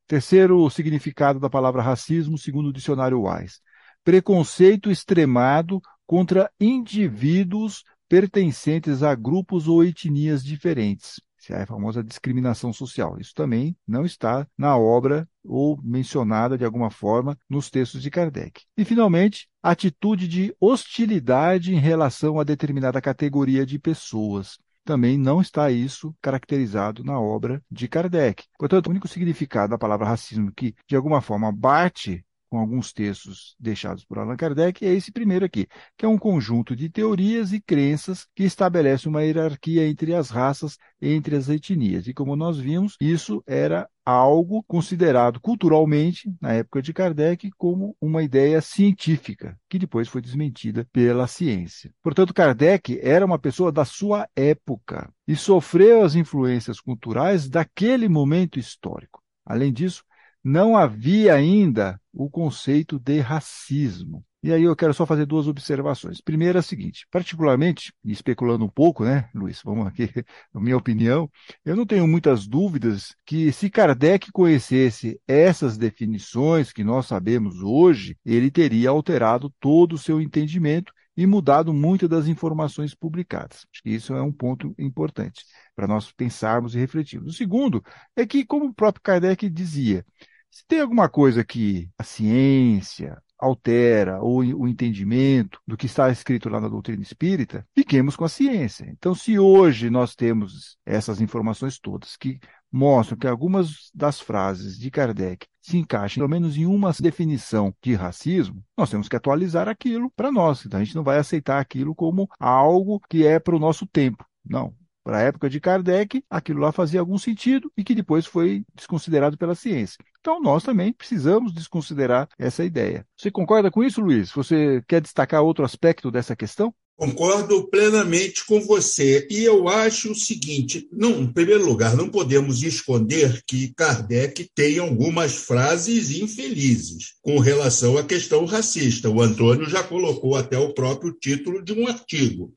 Terceiro 0.07 0.69
significado 0.71 1.39
da 1.39 1.51
palavra 1.51 1.83
racismo, 1.83 2.39
segundo 2.39 2.69
o 2.69 2.73
dicionário 2.73 3.23
Wise 3.23 3.61
preconceito 4.07 4.89
extremado 4.89 5.83
contra 6.07 6.49
indivíduos 6.61 7.83
pertencentes 8.09 9.03
a 9.03 9.15
grupos 9.15 9.69
ou 9.69 9.85
etnias 9.85 10.45
diferentes. 10.45 11.21
Essa 11.39 11.61
é 11.61 11.63
a 11.63 11.67
famosa 11.67 12.03
discriminação 12.03 12.73
social. 12.73 13.19
Isso 13.21 13.33
também 13.35 13.77
não 13.87 14.05
está 14.05 14.47
na 14.59 14.77
obra 14.77 15.29
ou 15.45 15.81
mencionada 15.83 16.59
de 16.59 16.65
alguma 16.65 16.91
forma 16.91 17.39
nos 17.49 17.71
textos 17.71 18.03
de 18.03 18.11
Kardec. 18.11 18.63
E, 18.77 18.85
finalmente, 18.85 19.49
atitude 19.63 20.27
de 20.27 20.55
hostilidade 20.61 21.73
em 21.73 21.79
relação 21.79 22.41
a 22.41 22.45
determinada 22.45 23.01
categoria 23.01 23.65
de 23.65 23.79
pessoas. 23.79 24.59
Também 24.85 25.19
não 25.19 25.41
está 25.41 25.71
isso 25.71 26.15
caracterizado 26.21 27.05
na 27.05 27.21
obra 27.21 27.63
de 27.71 27.89
Kardec. 27.89 28.45
Portanto, 28.59 28.87
o 28.87 28.91
único 28.91 29.09
significado 29.09 29.71
da 29.71 29.79
palavra 29.79 30.07
racismo 30.07 30.53
que, 30.53 30.75
de 30.89 30.97
alguma 30.97 31.21
forma, 31.21 31.53
bate 31.53 32.25
com 32.57 32.61
alguns 32.61 32.91
textos 32.91 33.55
deixados 33.61 34.03
por 34.03 34.19
Allan 34.19 34.35
Kardec 34.35 34.83
é 34.83 34.95
esse 34.95 35.13
primeiro 35.13 35.45
aqui, 35.45 35.67
que 35.95 36.07
é 36.07 36.09
um 36.09 36.17
conjunto 36.17 36.75
de 36.75 36.89
teorias 36.89 37.53
e 37.53 37.61
crenças 37.61 38.27
que 38.35 38.45
estabelece 38.45 39.07
uma 39.07 39.23
hierarquia 39.23 39.87
entre 39.87 40.15
as 40.15 40.31
raças, 40.31 40.79
entre 40.99 41.37
as 41.37 41.51
etnias. 41.51 42.07
E 42.07 42.15
como 42.15 42.35
nós 42.35 42.59
vimos, 42.59 42.97
isso 42.99 43.45
era 43.47 43.87
algo 44.07 44.63
considerado 44.63 45.39
culturalmente, 45.39 46.33
na 46.41 46.55
época 46.55 46.81
de 46.81 46.95
Kardec, 46.95 47.51
como 47.59 47.95
uma 48.01 48.23
ideia 48.23 48.63
científica, 48.63 49.55
que 49.69 49.79
depois 49.79 50.09
foi 50.09 50.23
desmentida 50.23 50.89
pela 50.91 51.27
ciência. 51.27 51.93
Portanto, 52.03 52.33
Kardec 52.33 52.99
era 53.03 53.27
uma 53.27 53.39
pessoa 53.39 53.71
da 53.71 53.85
sua 53.85 54.27
época 54.35 55.13
e 55.29 55.37
sofreu 55.37 56.03
as 56.03 56.15
influências 56.15 56.81
culturais 56.81 57.51
daquele 57.51 58.09
momento 58.09 58.59
histórico. 58.59 59.23
Além 59.45 59.71
disso, 59.75 60.03
não 60.47 60.77
havia 60.77 61.35
ainda 61.35 62.01
o 62.17 62.31
conceito 62.31 62.99
de 62.99 63.21
racismo. 63.21 64.25
E 64.43 64.53
aí 64.53 64.63
eu 64.63 64.75
quero 64.75 64.95
só 64.95 65.05
fazer 65.05 65.27
duas 65.27 65.47
observações. 65.47 66.21
Primeira 66.21 66.59
é 66.59 66.61
a 66.61 66.63
seguinte, 66.63 67.07
particularmente, 67.11 67.93
especulando 68.05 68.65
um 68.65 68.69
pouco, 68.69 69.05
né, 69.05 69.29
Luiz, 69.35 69.61
vamos 69.63 69.87
aqui, 69.87 70.09
na 70.55 70.61
minha 70.61 70.77
opinião, 70.77 71.31
eu 71.65 71.77
não 71.77 71.85
tenho 71.85 72.07
muitas 72.07 72.47
dúvidas 72.47 73.15
que 73.25 73.53
se 73.53 73.69
Kardec 73.69 74.31
conhecesse 74.33 75.21
essas 75.27 75.77
definições 75.77 76.73
que 76.73 76.85
nós 76.85 77.07
sabemos 77.07 77.61
hoje, 77.61 78.17
ele 78.25 78.51
teria 78.51 78.91
alterado 78.91 79.53
todo 79.61 79.95
o 79.95 79.99
seu 79.99 80.21
entendimento 80.21 80.93
e 81.17 81.27
mudado 81.27 81.73
muitas 81.73 82.09
das 82.09 82.27
informações 82.29 82.95
publicadas. 82.95 83.67
Acho 83.73 83.83
que 83.83 83.91
isso 83.91 84.15
é 84.15 84.23
um 84.23 84.33
ponto 84.33 84.75
importante 84.79 85.45
para 85.75 85.89
nós 85.89 86.13
pensarmos 86.13 86.75
e 86.75 86.79
refletirmos. 86.79 87.35
O 87.35 87.37
segundo 87.37 87.83
é 88.15 88.27
que, 88.27 88.45
como 88.45 88.67
o 88.67 88.75
próprio 88.75 89.03
Kardec 89.03 89.49
dizia, 89.49 90.05
se 90.51 90.65
tem 90.67 90.81
alguma 90.81 91.09
coisa 91.09 91.45
que 91.45 91.89
a 91.99 92.05
ciência, 92.05 93.21
altera 93.39 94.21
ou 94.21 94.39
o 94.39 94.67
entendimento 94.67 95.61
do 95.67 95.77
que 95.77 95.87
está 95.87 96.11
escrito 96.11 96.49
lá 96.49 96.61
na 96.61 96.69
doutrina 96.69 97.03
espírita, 97.03 97.67
fiquemos 97.75 98.17
com 98.17 98.25
a 98.25 98.29
ciência. 98.29 98.87
Então, 98.91 99.15
se 99.15 99.39
hoje 99.39 99.91
nós 99.91 100.15
temos 100.15 100.79
essas 100.85 101.21
informações 101.21 101.79
todas 101.79 102.17
que 102.17 102.41
mostram 102.73 103.19
que 103.19 103.27
algumas 103.27 103.91
das 103.95 104.21
frases 104.21 104.79
de 104.79 104.91
Kardec 104.91 105.47
se 105.61 105.77
encaixam, 105.77 106.21
pelo 106.21 106.29
menos 106.29 106.57
em 106.57 106.67
uma 106.67 106.93
definição 106.93 107.75
de 107.83 107.95
racismo, 107.95 108.63
nós 108.77 108.91
temos 108.91 109.09
que 109.09 109.17
atualizar 109.17 109.69
aquilo 109.69 110.11
para 110.11 110.33
nós. 110.33 110.65
Então, 110.65 110.81
a 110.81 110.85
gente 110.85 110.97
não 110.97 111.05
vai 111.05 111.19
aceitar 111.19 111.61
aquilo 111.61 111.95
como 111.95 112.29
algo 112.39 113.01
que 113.09 113.27
é 113.27 113.39
para 113.39 113.57
o 113.57 113.61
nosso 113.61 113.87
tempo. 113.87 114.25
Não, 114.45 114.75
para 115.07 115.19
a 115.19 115.23
época 115.23 115.49
de 115.49 115.61
Kardec, 115.61 116.25
aquilo 116.29 116.61
lá 116.61 116.73
fazia 116.73 116.99
algum 116.99 117.17
sentido 117.17 117.71
e 117.77 117.85
que 117.85 117.95
depois 117.95 118.27
foi 118.27 118.65
desconsiderado 118.75 119.39
pela 119.39 119.55
ciência. 119.55 119.99
Então, 120.27 120.41
nós 120.41 120.65
também 120.65 120.93
precisamos 120.93 121.53
desconsiderar 121.55 122.29
essa 122.37 122.65
ideia. 122.65 123.07
Você 123.17 123.31
concorda 123.31 123.71
com 123.71 123.85
isso, 123.85 124.01
Luiz? 124.01 124.33
Você 124.33 124.83
quer 124.89 125.01
destacar 125.01 125.41
outro 125.41 125.65
aspecto 125.65 126.11
dessa 126.11 126.35
questão? 126.35 126.75
Concordo 126.97 127.69
plenamente 127.69 128.43
com 128.47 128.59
você. 128.63 129.29
E 129.31 129.45
eu 129.45 129.69
acho 129.69 130.13
o 130.13 130.15
seguinte: 130.15 130.89
não, 130.91 131.23
em 131.23 131.31
primeiro 131.31 131.67
lugar, 131.67 131.95
não 131.95 132.09
podemos 132.09 132.63
esconder 132.63 133.43
que 133.47 133.75
Kardec 133.75 134.49
tem 134.55 134.79
algumas 134.79 135.35
frases 135.35 136.11
infelizes 136.11 137.13
com 137.21 137.39
relação 137.39 137.99
à 137.99 138.03
questão 138.03 138.47
racista. 138.47 139.11
O 139.11 139.21
Antônio 139.21 139.69
já 139.69 139.83
colocou 139.83 140.37
até 140.37 140.57
o 140.57 140.73
próprio 140.73 141.13
título 141.13 141.63
de 141.63 141.75
um 141.75 141.87
artigo. 141.87 142.55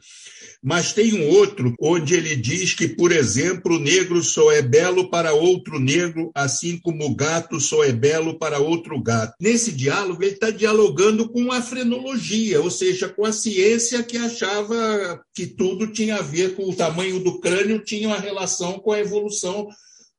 Mas 0.62 0.92
tem 0.92 1.14
um 1.14 1.30
outro 1.30 1.74
onde 1.80 2.16
ele 2.16 2.36
diz 2.36 2.74
que, 2.74 2.88
por 2.88 3.14
exemplo, 3.14 3.78
o 3.78 3.80
negro 3.80 4.22
só 4.22 4.52
é 4.52 4.62
belo 4.62 5.10
para 5.10 5.34
outro 5.34 5.80
negro, 5.80 6.32
assim 6.36 6.78
como 6.78 7.06
o 7.06 7.16
gato 7.16 7.62
só 7.62 7.84
é 7.84 7.94
belo 7.94 8.38
para 8.38 8.60
outro 8.60 9.02
gato. 9.02 9.34
Nesse 9.40 9.72
diálogo, 9.72 10.22
ele 10.22 10.34
está 10.34 10.50
dialogando 10.50 11.30
com 11.30 11.50
a 11.52 11.62
frenologia, 11.62 12.62
ou 12.62 12.70
seja, 12.70 13.08
com 13.08 13.26
a 13.26 13.32
ciência 13.32 14.04
que 14.04 14.18
achava 14.30 15.22
que 15.34 15.48
tudo 15.48 15.92
tinha 15.92 16.18
a 16.18 16.22
ver 16.22 16.56
com 16.56 16.70
o 16.70 16.76
tamanho 16.76 17.20
do 17.24 17.40
crânio, 17.40 17.84
tinha 17.84 18.08
uma 18.08 18.20
relação 18.20 18.80
com 18.80 18.92
a 18.92 19.00
evolução 19.00 19.68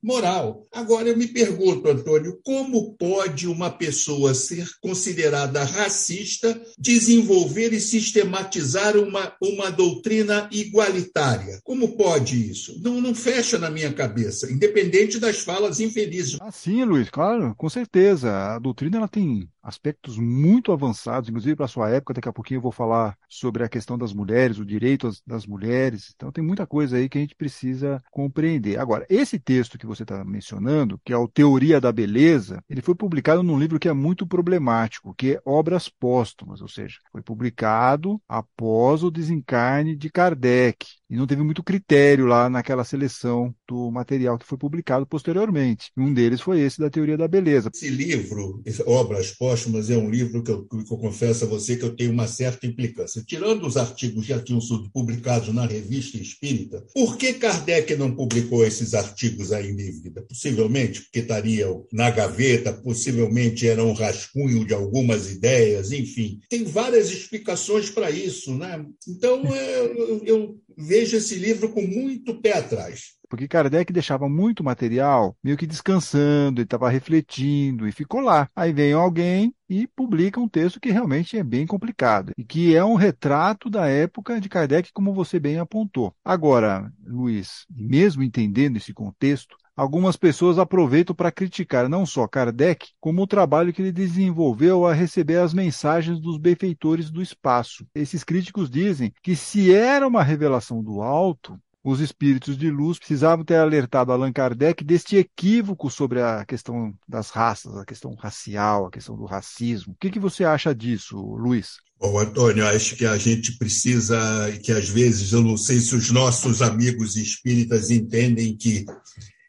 moral. 0.02 0.66
Agora 0.72 1.08
eu 1.08 1.16
me 1.16 1.26
pergunto, 1.26 1.88
Antônio, 1.88 2.38
como 2.42 2.94
pode 2.94 3.46
uma 3.46 3.70
pessoa 3.70 4.34
ser 4.34 4.66
considerada 4.80 5.62
racista, 5.62 6.60
desenvolver 6.78 7.72
e 7.72 7.80
sistematizar 7.80 8.96
uma, 8.96 9.34
uma 9.42 9.70
doutrina 9.70 10.48
igualitária? 10.50 11.60
Como 11.62 11.96
pode 11.96 12.50
isso? 12.50 12.80
Não, 12.82 13.00
não 13.00 13.14
fecha 13.14 13.58
na 13.58 13.70
minha 13.70 13.92
cabeça, 13.92 14.50
independente 14.50 15.18
das 15.18 15.40
falas 15.40 15.80
infelizes. 15.80 16.38
Ah, 16.40 16.50
sim, 16.50 16.82
Luiz, 16.84 17.10
claro, 17.10 17.54
com 17.56 17.68
certeza. 17.68 18.54
A 18.54 18.58
doutrina 18.58 18.96
ela 18.96 19.08
tem 19.08 19.48
aspectos 19.62 20.18
muito 20.18 20.72
avançados, 20.72 21.28
inclusive 21.28 21.56
para 21.56 21.66
a 21.66 21.68
sua 21.68 21.90
época. 21.90 22.14
Daqui 22.14 22.28
a 22.28 22.32
pouquinho 22.32 22.58
eu 22.58 22.62
vou 22.62 22.72
falar 22.72 23.16
sobre 23.28 23.62
a 23.62 23.68
questão 23.68 23.96
das 23.98 24.12
mulheres, 24.12 24.58
o 24.58 24.64
direito 24.64 25.10
das 25.26 25.46
mulheres. 25.46 26.12
Então, 26.14 26.32
tem 26.32 26.42
muita 26.42 26.66
coisa 26.66 26.96
aí 26.96 27.08
que 27.08 27.18
a 27.18 27.20
gente 27.20 27.34
precisa 27.34 28.02
compreender. 28.10 28.78
Agora, 28.78 29.06
esse 29.08 29.38
texto 29.38 29.78
que 29.78 29.86
você 29.86 30.02
está 30.02 30.24
mencionando, 30.24 31.00
que 31.04 31.12
é 31.12 31.16
o 31.16 31.28
Teoria 31.28 31.80
da 31.80 31.92
Beleza, 31.92 32.62
ele 32.68 32.82
foi 32.82 32.94
publicado 32.94 33.42
num 33.42 33.58
livro 33.58 33.78
que 33.78 33.88
é 33.88 33.92
muito 33.92 34.26
problemático, 34.26 35.14
que 35.14 35.34
é 35.34 35.40
Obras 35.44 35.88
Póstumas, 35.88 36.60
ou 36.60 36.68
seja, 36.68 36.98
foi 37.12 37.22
publicado 37.22 38.20
após 38.28 39.02
o 39.02 39.10
desencarne 39.10 39.96
de 39.96 40.10
Kardec 40.10 40.86
e 41.10 41.16
não 41.16 41.26
teve 41.26 41.42
muito 41.42 41.62
critério 41.62 42.24
lá 42.24 42.48
naquela 42.48 42.84
seleção 42.84 43.52
do 43.66 43.90
material 43.90 44.38
que 44.38 44.46
foi 44.46 44.56
publicado 44.56 45.04
posteriormente. 45.04 45.90
Um 45.96 46.14
deles 46.14 46.40
foi 46.40 46.60
esse 46.60 46.78
da 46.78 46.88
teoria 46.88 47.16
da 47.16 47.26
beleza. 47.26 47.68
Esse 47.74 47.90
livro, 47.90 48.62
Obras 48.86 49.32
Póstumas, 49.32 49.49
é 49.90 49.96
um 49.96 50.10
livro 50.10 50.42
que 50.42 50.50
eu, 50.50 50.64
que 50.64 50.92
eu 50.92 50.98
confesso 50.98 51.44
a 51.44 51.48
você 51.48 51.76
que 51.76 51.84
eu 51.84 51.94
tenho 51.94 52.12
uma 52.12 52.26
certa 52.26 52.66
implicância. 52.66 53.22
Tirando 53.26 53.66
os 53.66 53.76
artigos 53.76 54.22
que 54.22 54.32
já 54.32 54.40
tinham 54.40 54.60
sido 54.60 54.90
publicados 54.92 55.52
na 55.54 55.66
revista 55.66 56.16
Espírita, 56.16 56.84
por 56.94 57.16
que 57.16 57.34
Kardec 57.34 57.94
não 57.96 58.14
publicou 58.14 58.64
esses 58.64 58.94
artigos 58.94 59.52
aí 59.52 59.70
em 59.70 59.76
dívida? 59.76 60.22
Possivelmente 60.22 61.02
porque 61.02 61.20
estariam 61.20 61.86
na 61.92 62.10
gaveta, 62.10 62.72
possivelmente 62.72 63.66
era 63.66 63.84
um 63.84 63.92
rascunho 63.92 64.64
de 64.64 64.74
algumas 64.74 65.30
ideias, 65.30 65.92
enfim. 65.92 66.40
Tem 66.48 66.64
várias 66.64 67.10
explicações 67.10 67.90
para 67.90 68.10
isso, 68.10 68.56
né? 68.56 68.84
Então, 69.08 69.42
eu, 69.54 70.22
eu 70.24 70.60
vejo 70.76 71.16
esse 71.16 71.34
livro 71.34 71.70
com 71.70 71.82
muito 71.82 72.40
pé 72.40 72.54
atrás. 72.54 73.19
Porque 73.30 73.46
Kardec 73.46 73.92
deixava 73.92 74.28
muito 74.28 74.64
material 74.64 75.36
meio 75.42 75.56
que 75.56 75.66
descansando, 75.66 76.60
ele 76.60 76.66
estava 76.66 76.90
refletindo 76.90 77.86
e 77.86 77.92
ficou 77.92 78.20
lá. 78.20 78.50
Aí 78.56 78.72
vem 78.72 78.92
alguém 78.92 79.54
e 79.68 79.86
publica 79.86 80.40
um 80.40 80.48
texto 80.48 80.80
que 80.80 80.90
realmente 80.90 81.38
é 81.38 81.44
bem 81.44 81.64
complicado 81.64 82.32
e 82.36 82.44
que 82.44 82.74
é 82.74 82.84
um 82.84 82.96
retrato 82.96 83.70
da 83.70 83.86
época 83.86 84.40
de 84.40 84.48
Kardec, 84.48 84.90
como 84.92 85.14
você 85.14 85.38
bem 85.38 85.58
apontou. 85.58 86.12
Agora, 86.24 86.92
Luiz, 87.06 87.66
mesmo 87.70 88.24
entendendo 88.24 88.78
esse 88.78 88.92
contexto, 88.92 89.56
algumas 89.76 90.16
pessoas 90.16 90.58
aproveitam 90.58 91.14
para 91.14 91.30
criticar 91.30 91.88
não 91.88 92.04
só 92.04 92.26
Kardec, 92.26 92.88
como 93.00 93.22
o 93.22 93.26
trabalho 93.28 93.72
que 93.72 93.80
ele 93.80 93.92
desenvolveu 93.92 94.84
a 94.84 94.92
receber 94.92 95.36
as 95.36 95.54
mensagens 95.54 96.18
dos 96.18 96.36
benfeitores 96.36 97.12
do 97.12 97.22
espaço. 97.22 97.86
Esses 97.94 98.24
críticos 98.24 98.68
dizem 98.68 99.12
que 99.22 99.36
se 99.36 99.72
era 99.72 100.06
uma 100.06 100.24
revelação 100.24 100.82
do 100.82 101.00
alto, 101.00 101.56
os 101.82 102.00
espíritos 102.00 102.58
de 102.58 102.70
luz 102.70 102.98
precisavam 102.98 103.44
ter 103.44 103.56
alertado 103.56 104.12
Allan 104.12 104.32
Kardec 104.32 104.84
deste 104.84 105.16
equívoco 105.16 105.90
sobre 105.90 106.20
a 106.20 106.44
questão 106.44 106.94
das 107.08 107.30
raças, 107.30 107.76
a 107.76 107.84
questão 107.84 108.14
racial, 108.14 108.86
a 108.86 108.90
questão 108.90 109.16
do 109.16 109.24
racismo. 109.24 109.92
O 109.94 109.96
que, 109.96 110.10
que 110.10 110.18
você 110.18 110.44
acha 110.44 110.74
disso, 110.74 111.16
Luiz? 111.16 111.78
Bom, 111.98 112.18
Antônio, 112.18 112.66
acho 112.66 112.96
que 112.96 113.06
a 113.06 113.16
gente 113.16 113.58
precisa, 113.58 114.18
que 114.62 114.72
às 114.72 114.88
vezes, 114.88 115.32
eu 115.32 115.42
não 115.42 115.56
sei 115.56 115.80
se 115.80 115.94
os 115.94 116.10
nossos 116.10 116.62
amigos 116.62 117.16
espíritas 117.16 117.90
entendem 117.90 118.56
que 118.56 118.84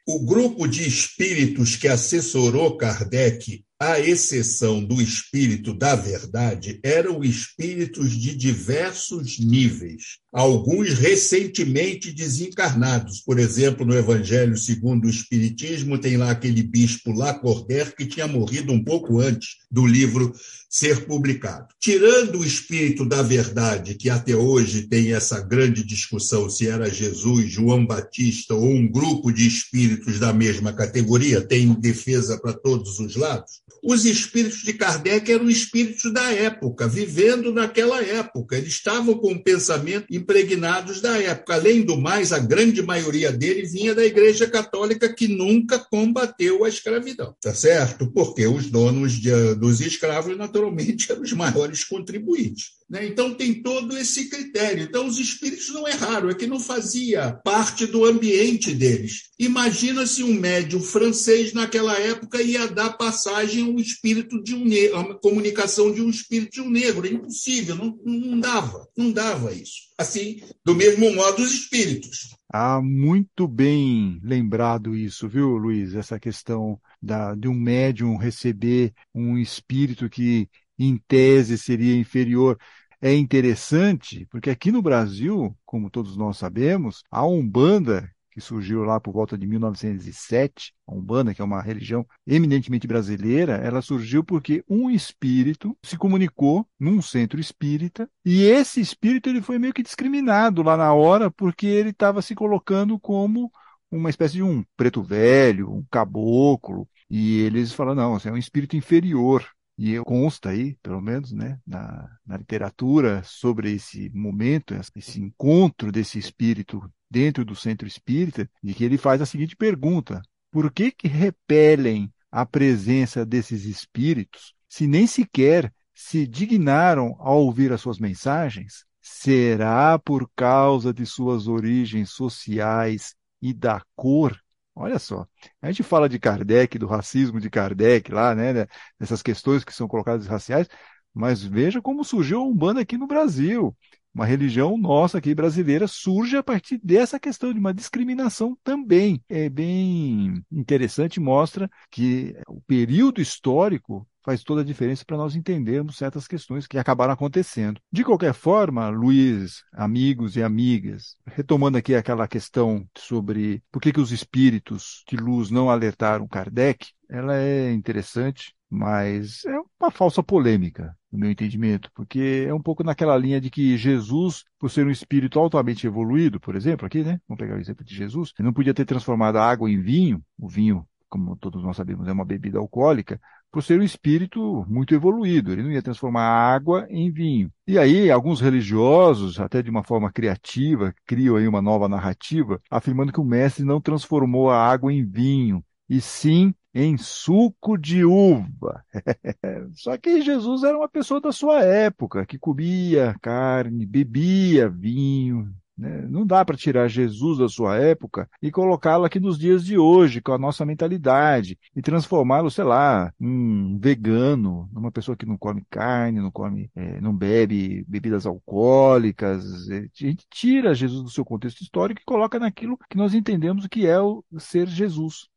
o 0.08 0.26
grupo 0.26 0.68
de 0.68 0.88
espíritos 0.88 1.76
que 1.76 1.88
assessorou 1.88 2.78
Kardec, 2.78 3.64
à 3.82 4.00
exceção 4.00 4.84
do 4.84 5.02
espírito 5.02 5.74
da 5.74 5.96
verdade, 5.96 6.80
eram 6.84 7.24
espíritos 7.24 8.12
de 8.12 8.36
diversos 8.36 9.40
níveis, 9.40 10.20
alguns 10.32 10.94
recentemente 11.00 12.12
desencarnados. 12.12 13.22
Por 13.22 13.40
exemplo, 13.40 13.84
no 13.84 13.98
Evangelho 13.98 14.56
segundo 14.56 15.06
o 15.06 15.10
Espiritismo, 15.10 15.98
tem 15.98 16.16
lá 16.16 16.30
aquele 16.30 16.62
bispo 16.62 17.12
Lacordaire 17.12 17.96
que 17.96 18.06
tinha 18.06 18.28
morrido 18.28 18.72
um 18.72 18.84
pouco 18.84 19.20
antes 19.20 19.56
do 19.72 19.88
livro 19.88 20.32
ser 20.70 21.06
publicado. 21.06 21.68
Tirando 21.82 22.40
o 22.40 22.46
espírito 22.46 23.04
da 23.04 23.24
verdade, 23.24 23.96
que 23.96 24.10
até 24.10 24.36
hoje 24.36 24.84
tem 24.84 25.12
essa 25.12 25.42
grande 25.42 25.84
discussão 25.84 26.50
se 26.50 26.68
era 26.68 26.90
Jesus, 26.90 27.52
João 27.52 27.86
Batista 27.86 28.54
ou 28.54 28.70
um 28.70 28.88
grupo 28.90 29.32
de 29.32 29.46
espíritos 29.46 30.20
da 30.20 30.32
mesma 30.32 30.72
categoria, 30.72 31.42
tem 31.42 31.74
defesa 31.74 32.40
para 32.40 32.54
todos 32.54 33.00
os 33.00 33.16
lados. 33.16 33.62
Os 33.84 34.06
espíritos 34.06 34.60
de 34.60 34.74
Kardec 34.74 35.32
eram 35.32 35.50
espíritos 35.50 36.14
da 36.14 36.32
época, 36.32 36.88
vivendo 36.88 37.52
naquela 37.52 38.02
época. 38.02 38.56
Eles 38.56 38.74
estavam 38.74 39.16
com 39.16 39.34
o 39.34 39.44
pensamento 39.44 40.06
impregnados 40.12 41.02
da 41.02 41.18
época. 41.20 41.56
Além 41.56 41.82
do 41.82 41.98
mais, 41.98 42.32
a 42.32 42.38
grande 42.40 42.82
maioria 42.82 43.32
dele 43.32 43.66
vinha 43.66 43.96
da 43.96 44.06
Igreja 44.06 44.48
Católica, 44.48 45.12
que 45.12 45.28
nunca 45.28 45.80
combateu 45.80 46.64
a 46.64 46.70
escravidão. 46.70 47.36
Tá 47.42 47.54
certo? 47.54 48.12
Porque 48.12 48.46
os 48.46 48.70
donos 48.70 49.14
de, 49.14 49.56
dos 49.56 49.82
escravos, 49.82 50.38
naturalmente, 50.38 51.12
eram 51.12 51.24
os 51.24 51.34
maiores 51.34 51.84
contribuintes. 51.84 52.81
Né? 52.92 53.08
Então, 53.08 53.34
tem 53.34 53.62
todo 53.62 53.98
esse 53.98 54.30
critério. 54.30 54.84
Então, 54.84 55.08
os 55.08 55.18
espíritos 55.18 55.70
não 55.70 55.88
raro, 55.92 56.30
é 56.30 56.36
que 56.36 56.46
não 56.46 56.60
fazia 56.60 57.40
parte 57.44 57.88
do 57.88 58.04
ambiente 58.04 58.74
deles. 58.74 59.30
Imagina 59.40 60.06
se 60.06 60.24
um 60.24 60.34
médium 60.34 60.82
francês, 60.82 61.54
naquela 61.54 61.98
época, 61.98 62.42
ia 62.42 62.68
dar 62.68 62.98
passagem 62.98 63.64
ao 63.64 63.80
espírito 63.80 64.44
de 64.44 64.54
um 64.54 64.66
negro, 64.66 65.00
a 65.00 65.20
comunicação 65.20 65.94
de 65.94 66.02
um 66.02 66.10
espírito 66.10 66.52
de 66.52 66.62
um 66.62 66.70
negro. 66.70 67.08
É 67.08 67.12
impossível, 67.12 67.76
não, 67.76 67.98
não 68.04 68.40
dava, 68.40 68.86
não 68.98 69.10
dava 69.10 69.54
isso. 69.54 69.92
Assim, 69.98 70.42
do 70.66 70.76
mesmo 70.76 71.14
modo, 71.14 71.42
os 71.42 71.54
espíritos. 71.54 72.36
Ah, 72.54 72.82
muito 72.82 73.48
bem 73.48 74.20
lembrado 74.22 74.98
isso, 74.98 75.30
viu, 75.30 75.56
Luiz? 75.56 75.96
Essa 75.96 76.20
questão 76.20 76.78
da, 77.02 77.34
de 77.36 77.48
um 77.48 77.54
médium 77.54 78.18
receber 78.18 78.94
um 79.16 79.38
espírito 79.38 80.10
que, 80.10 80.50
em 80.88 80.98
tese, 81.08 81.58
seria 81.58 81.96
inferior. 81.96 82.58
É 83.02 83.14
interessante 83.14 84.28
porque 84.30 84.50
aqui 84.50 84.72
no 84.72 84.82
Brasil, 84.82 85.56
como 85.66 85.90
todos 85.90 86.16
nós 86.16 86.38
sabemos, 86.38 87.04
a 87.10 87.26
Umbanda, 87.26 88.10
que 88.32 88.40
surgiu 88.40 88.84
lá 88.84 89.00
por 89.00 89.12
volta 89.12 89.38
de 89.38 89.46
1907, 89.46 90.74
a 90.88 90.94
Umbanda, 90.94 91.34
que 91.34 91.42
é 91.42 91.46
uma 91.46 91.62
religião 91.62 92.06
eminentemente 92.26 92.88
brasileira, 92.88 93.54
ela 93.58 93.82
surgiu 93.82 94.24
porque 94.24 94.64
um 94.70 94.90
espírito 94.90 95.78
se 95.84 95.98
comunicou 95.98 96.66
num 96.80 97.02
centro 97.02 97.40
espírita 97.40 98.10
e 98.24 98.44
esse 98.44 98.80
espírito 98.80 99.30
ele 99.30 99.42
foi 99.42 99.60
meio 99.60 99.74
que 99.74 99.84
discriminado 99.84 100.64
lá 100.64 100.78
na 100.78 100.94
hora 100.94 101.30
porque 101.30 101.66
ele 101.66 101.90
estava 101.90 102.22
se 102.22 102.34
colocando 102.34 103.00
como 103.00 103.52
uma 103.92 104.10
espécie 104.10 104.36
de 104.36 104.44
um 104.44 104.64
preto 104.78 105.04
velho, 105.04 105.70
um 105.70 105.84
caboclo, 105.92 106.88
e 107.10 107.42
eles 107.42 107.74
falaram, 107.74 107.96
não, 107.96 108.14
você 108.20 108.30
é 108.30 108.32
um 108.32 108.38
espírito 108.38 108.78
inferior 108.78 109.46
e 109.78 109.98
consta 110.04 110.50
aí, 110.50 110.76
pelo 110.84 111.02
menos, 111.02 111.32
né, 111.32 111.60
na, 111.66 112.10
na 112.26 112.38
literatura 112.38 113.24
sobre 113.24 113.72
esse 113.74 114.10
momento, 114.14 114.76
esse 114.96 115.20
encontro 115.20 115.92
desse 115.92 116.20
espírito 116.20 116.82
dentro 117.10 117.44
do 117.44 117.56
centro 117.56 117.88
espírita, 117.88 118.50
de 118.64 118.74
que 118.74 118.86
ele 118.86 118.98
faz 118.98 119.22
a 119.22 119.26
seguinte 119.26 119.56
pergunta: 119.56 120.22
por 120.50 120.72
que 120.72 120.92
que 120.92 121.08
repelem 121.08 122.12
a 122.32 122.46
presença 122.46 123.26
desses 123.26 123.66
espíritos 123.66 124.54
se 124.70 124.88
nem 124.88 125.06
sequer 125.06 125.74
se 125.94 126.26
dignaram 126.26 127.16
a 127.20 127.32
ouvir 127.32 127.74
as 127.74 127.82
suas 127.82 128.00
mensagens? 128.00 128.86
Será 129.02 130.00
por 130.00 130.30
causa 130.36 130.94
de 130.94 131.06
suas 131.06 131.48
origens 131.48 132.12
sociais 132.12 133.16
e 133.42 133.54
da 133.54 133.82
cor 133.96 134.40
Olha 134.76 134.98
só, 135.00 135.28
a 135.62 135.68
gente 135.68 135.84
fala 135.84 136.08
de 136.08 136.18
Kardec, 136.20 136.78
do 136.80 136.88
racismo 136.88 137.40
de 137.40 137.50
Kardec 137.50 138.12
lá, 138.12 138.34
né, 138.34 138.66
dessas 139.00 139.22
questões 139.22 139.64
que 139.64 139.74
são 139.74 139.88
colocadas 139.88 140.28
raciais, 140.28 140.68
mas 141.14 141.44
veja 141.44 141.82
como 141.82 142.04
surgiu 142.06 142.40
a 142.40 142.44
Umbanda 142.48 142.82
aqui 142.82 142.98
no 142.98 143.06
Brasil. 143.08 143.76
Uma 144.14 144.26
religião 144.26 144.78
nossa 144.78 145.18
aqui 145.18 145.34
brasileira 145.34 145.88
surge 145.88 146.36
a 146.36 146.44
partir 146.44 146.80
dessa 146.84 147.20
questão 147.20 147.54
de 147.54 147.60
uma 147.60 147.74
discriminação 147.74 148.58
também. 148.64 149.24
É 149.30 149.50
bem 149.50 150.44
interessante, 150.52 151.20
mostra 151.20 151.70
que 151.90 152.36
o 152.48 152.60
período 152.62 153.22
histórico 153.22 154.06
faz 154.24 154.44
toda 154.44 154.62
a 154.62 154.66
diferença 154.66 155.04
para 155.06 155.18
nós 155.18 155.36
entendermos 155.36 155.98
certas 155.98 156.28
questões 156.28 156.68
que 156.68 156.78
acabaram 156.78 157.14
acontecendo. 157.14 157.82
De 157.92 158.04
qualquer 158.04 158.34
forma, 158.34 158.90
Luiz, 158.90 159.64
amigos 159.74 160.36
e 160.36 160.44
amigas, 160.44 161.16
retomando 161.26 161.78
aqui 161.78 161.96
aquela 161.96 162.28
questão 162.28 162.86
sobre 162.98 163.64
por 163.72 163.82
que, 163.82 163.92
que 163.92 164.00
os 164.00 164.12
espíritos 164.12 165.04
de 165.08 165.18
luz 165.18 165.50
não 165.50 165.70
alertaram 165.70 166.28
Kardec, 166.28 166.88
ela 167.10 167.36
é 167.36 167.72
interessante, 167.72 168.54
mas 168.72 169.44
é 169.46 169.60
uma 169.80 169.92
falsa 169.92 170.24
polêmica, 170.24 170.96
no 171.12 171.20
meu 171.20 171.30
entendimento, 171.30 171.92
porque 171.94 172.46
é 172.48 172.54
um 172.54 172.62
pouco 172.62 172.84
naquela 172.84 173.18
linha 173.18 173.42
de 173.42 173.50
que 173.50 173.78
Jesus, 173.78 174.46
por 174.58 174.72
ser 174.72 174.88
um 174.88 174.92
espírito 174.92 175.38
altamente 175.38 175.86
evoluído, 175.86 176.40
por 176.40 176.56
exemplo, 176.56 176.86
aqui, 176.86 177.04
né? 177.04 177.20
Vamos 177.28 177.40
pegar 177.40 177.58
o 177.58 177.60
exemplo 177.60 177.84
de 177.84 177.94
Jesus, 177.94 178.32
ele 178.40 178.46
não 178.46 178.54
podia 178.54 178.74
ter 178.74 178.86
transformado 178.86 179.38
a 179.38 179.46
água 179.46 179.70
em 179.70 179.82
vinho, 179.82 180.24
o 180.40 180.48
vinho 180.48 180.88
como 181.12 181.36
todos 181.36 181.62
nós 181.62 181.76
sabemos, 181.76 182.08
é 182.08 182.14
uma 182.14 182.24
bebida 182.24 182.58
alcoólica, 182.58 183.20
por 183.52 183.62
ser 183.62 183.78
um 183.78 183.84
espírito 183.84 184.66
muito 184.70 184.96
evoluído. 184.96 185.52
Ele 185.52 185.62
não 185.62 185.72
ia 185.72 185.82
transformar 185.82 186.24
água 186.24 186.88
em 186.90 187.12
vinho. 187.12 187.52
E 187.68 187.78
aí, 187.78 188.10
alguns 188.10 188.40
religiosos, 188.40 189.38
até 189.38 189.62
de 189.62 189.70
uma 189.70 189.84
forma 189.84 190.10
criativa, 190.10 190.94
criam 191.06 191.36
aí 191.36 191.48
uma 191.50 191.62
nova 191.62 191.90
narrativa, 191.90 192.62
afirmando 192.72 193.12
que 193.12 193.20
o 193.20 193.26
mestre 193.26 193.66
não 193.66 193.82
transformou 193.82 194.50
a 194.50 194.58
água 194.58 194.94
em 194.94 195.06
vinho, 195.06 195.62
e 195.90 196.00
sim 196.00 196.54
em 196.74 196.98
suco 196.98 197.78
de 197.78 198.04
uva. 198.06 198.84
Só 199.76 199.98
que 199.98 200.22
Jesus 200.22 200.64
era 200.64 200.78
uma 200.78 200.90
pessoa 200.90 201.20
da 201.20 201.32
sua 201.32 201.64
época, 201.64 202.26
que 202.26 202.38
comia 202.38 203.16
carne, 203.22 203.86
bebia 203.86 204.70
vinho, 204.70 205.54
né? 205.82 206.06
Não 206.08 206.26
dá 206.26 206.46
para 206.46 206.56
tirar 206.56 206.88
Jesus 206.88 207.40
da 207.40 207.50
sua 207.50 207.78
época 207.78 208.30
e 208.40 208.52
colocá-lo 208.52 209.04
aqui 209.04 209.20
nos 209.20 209.38
dias 209.40 209.66
de 209.66 209.80
hoje, 209.80 210.22
com 210.22 210.32
a 210.32 210.38
nossa 210.38 210.64
mentalidade, 210.64 211.58
e 211.76 211.82
transformá-lo, 211.82 212.52
sei 212.52 212.64
lá, 212.64 213.12
um 213.20 213.80
vegano, 213.80 214.70
numa 214.72 214.92
pessoa 214.92 215.18
que 215.18 215.26
não 215.26 215.38
come 215.38 215.64
carne, 215.72 216.20
não 216.20 216.30
come, 216.30 216.70
é, 216.76 217.02
não 217.02 217.16
bebe 217.16 217.84
bebidas 217.88 218.28
alcoólicas. 218.28 219.44
A 219.72 219.82
gente 219.94 220.26
tira 220.30 220.76
Jesus 220.76 221.04
do 221.04 221.10
seu 221.10 221.26
contexto 221.26 221.62
histórico 221.62 222.02
e 222.02 222.06
coloca 222.06 222.38
naquilo 222.38 222.78
que 222.90 222.98
nós 222.98 223.16
entendemos 223.16 223.66
que 223.66 223.88
é 223.88 224.00
o 224.00 224.24
ser 224.38 224.68
Jesus. 224.68 225.30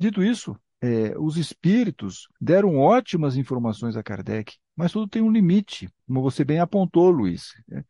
Dito 0.00 0.22
isso, 0.22 0.56
é, 0.80 1.16
os 1.18 1.36
espíritos 1.36 2.26
deram 2.40 2.78
ótimas 2.78 3.36
informações 3.36 3.96
a 3.96 4.02
Kardec, 4.02 4.56
mas 4.74 4.90
tudo 4.92 5.06
tem 5.06 5.22
um 5.22 5.30
limite, 5.30 5.88
como 6.06 6.22
você 6.22 6.42
bem 6.44 6.58
apontou, 6.58 7.10
Luiz. 7.10 7.52
Né? 7.68 7.84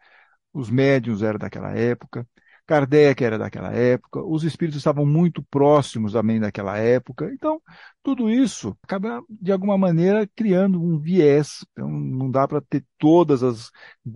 os 0.52 0.70
médiuns 0.70 1.22
eram 1.22 1.38
daquela 1.38 1.70
época, 1.72 2.26
Kardec 2.66 3.24
era 3.24 3.36
daquela 3.38 3.72
época, 3.72 4.22
os 4.22 4.44
espíritos 4.44 4.78
estavam 4.78 5.04
muito 5.04 5.42
próximos 5.44 6.12
também 6.12 6.38
daquela 6.38 6.78
época. 6.78 7.28
Então, 7.32 7.60
tudo 8.02 8.30
isso 8.30 8.76
acaba, 8.82 9.22
de 9.28 9.50
alguma 9.50 9.76
maneira, 9.76 10.24
criando 10.36 10.80
um 10.80 10.96
viés. 10.98 11.64
Então, 11.72 11.90
não 11.90 12.30
dá 12.30 12.46
para 12.46 12.60
ter 12.60 12.84
todas 12.96 13.42
as 13.42 13.70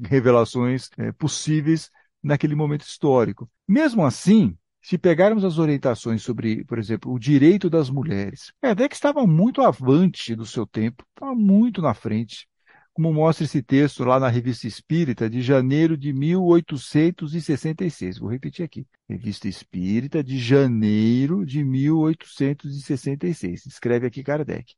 revelações 0.09 0.89
é, 0.97 1.11
possíveis 1.11 1.91
naquele 2.23 2.55
momento 2.55 2.83
histórico. 2.83 3.51
Mesmo 3.67 4.05
assim, 4.05 4.57
se 4.85 4.99
pegarmos 4.99 5.44
as 5.44 5.59
orientações 5.59 6.23
sobre, 6.23 6.64
por 6.64 6.79
exemplo, 6.79 7.12
o 7.12 7.18
direito 7.18 7.70
das 7.70 7.88
mulheres, 7.88 8.53
Kardec 8.61 8.94
estava 8.94 9.27
muito 9.27 9.62
avante 9.62 10.35
do 10.37 10.44
seu 10.44 10.66
tempo, 10.66 11.05
estava 11.14 11.35
muito 11.35 11.81
na 11.83 11.94
frente 11.94 12.47
como 12.94 13.12
mostra 13.12 13.44
esse 13.44 13.61
texto 13.61 14.05
lá 14.05 14.18
na 14.20 14.29
Revista 14.29 14.68
Espírita 14.68 15.29
de 15.29 15.42
janeiro 15.42 15.99
de 15.99 16.12
1866. 16.12 18.20
Vou 18.20 18.31
repetir 18.31 18.64
aqui. 18.64 18.87
Revista 19.09 19.49
Espírita 19.49 20.23
de 20.23 20.38
janeiro 20.38 21.44
de 21.44 21.64
1866. 21.64 23.66
Escreve 23.66 24.07
aqui 24.07 24.23
Kardec. 24.23 24.77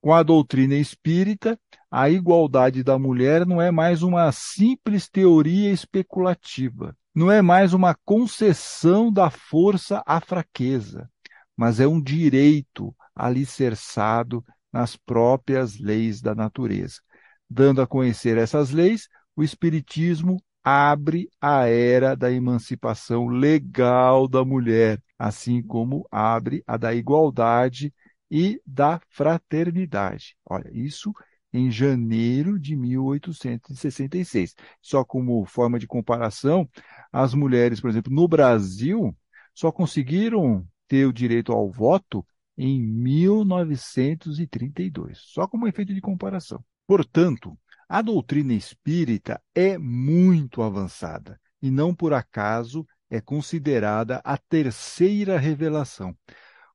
Com 0.00 0.14
a 0.14 0.22
doutrina 0.22 0.76
espírita, 0.76 1.60
a 1.90 2.08
igualdade 2.08 2.82
da 2.82 2.98
mulher 2.98 3.44
não 3.44 3.60
é 3.60 3.70
mais 3.70 4.02
uma 4.02 4.32
simples 4.32 5.06
teoria 5.06 5.70
especulativa, 5.70 6.96
não 7.16 7.32
é 7.32 7.40
mais 7.40 7.72
uma 7.72 7.94
concessão 8.04 9.10
da 9.10 9.30
força 9.30 10.02
à 10.04 10.20
fraqueza, 10.20 11.10
mas 11.56 11.80
é 11.80 11.88
um 11.88 11.98
direito 11.98 12.94
alicerçado 13.14 14.44
nas 14.70 14.96
próprias 14.96 15.78
leis 15.78 16.20
da 16.20 16.34
natureza. 16.34 17.00
Dando 17.48 17.80
a 17.80 17.86
conhecer 17.86 18.36
essas 18.36 18.70
leis, 18.70 19.08
o 19.34 19.42
Espiritismo 19.42 20.36
abre 20.62 21.30
a 21.40 21.64
era 21.66 22.14
da 22.14 22.30
emancipação 22.30 23.28
legal 23.28 24.28
da 24.28 24.44
mulher, 24.44 25.02
assim 25.18 25.62
como 25.62 26.06
abre 26.10 26.62
a 26.66 26.76
da 26.76 26.94
igualdade 26.94 27.94
e 28.30 28.60
da 28.66 29.00
fraternidade. 29.08 30.36
Olha, 30.44 30.70
isso 30.70 31.14
em 31.56 31.70
janeiro 31.70 32.58
de 32.58 32.74
1866. 32.76 34.54
Só 34.82 35.04
como 35.04 35.44
forma 35.46 35.78
de 35.78 35.86
comparação, 35.86 36.68
as 37.12 37.34
mulheres, 37.34 37.80
por 37.80 37.88
exemplo, 37.88 38.12
no 38.12 38.26
Brasil, 38.28 39.16
só 39.54 39.72
conseguiram 39.72 40.68
ter 40.86 41.06
o 41.06 41.12
direito 41.12 41.52
ao 41.52 41.70
voto 41.70 42.26
em 42.58 42.82
1932, 42.82 45.18
só 45.18 45.46
como 45.46 45.66
efeito 45.66 45.94
de 45.94 46.00
comparação. 46.00 46.62
Portanto, 46.86 47.58
a 47.88 48.02
doutrina 48.02 48.52
espírita 48.52 49.42
é 49.54 49.78
muito 49.78 50.62
avançada 50.62 51.40
e 51.62 51.70
não 51.70 51.94
por 51.94 52.12
acaso 52.12 52.86
é 53.08 53.20
considerada 53.20 54.20
a 54.24 54.36
terceira 54.36 55.38
revelação. 55.38 56.16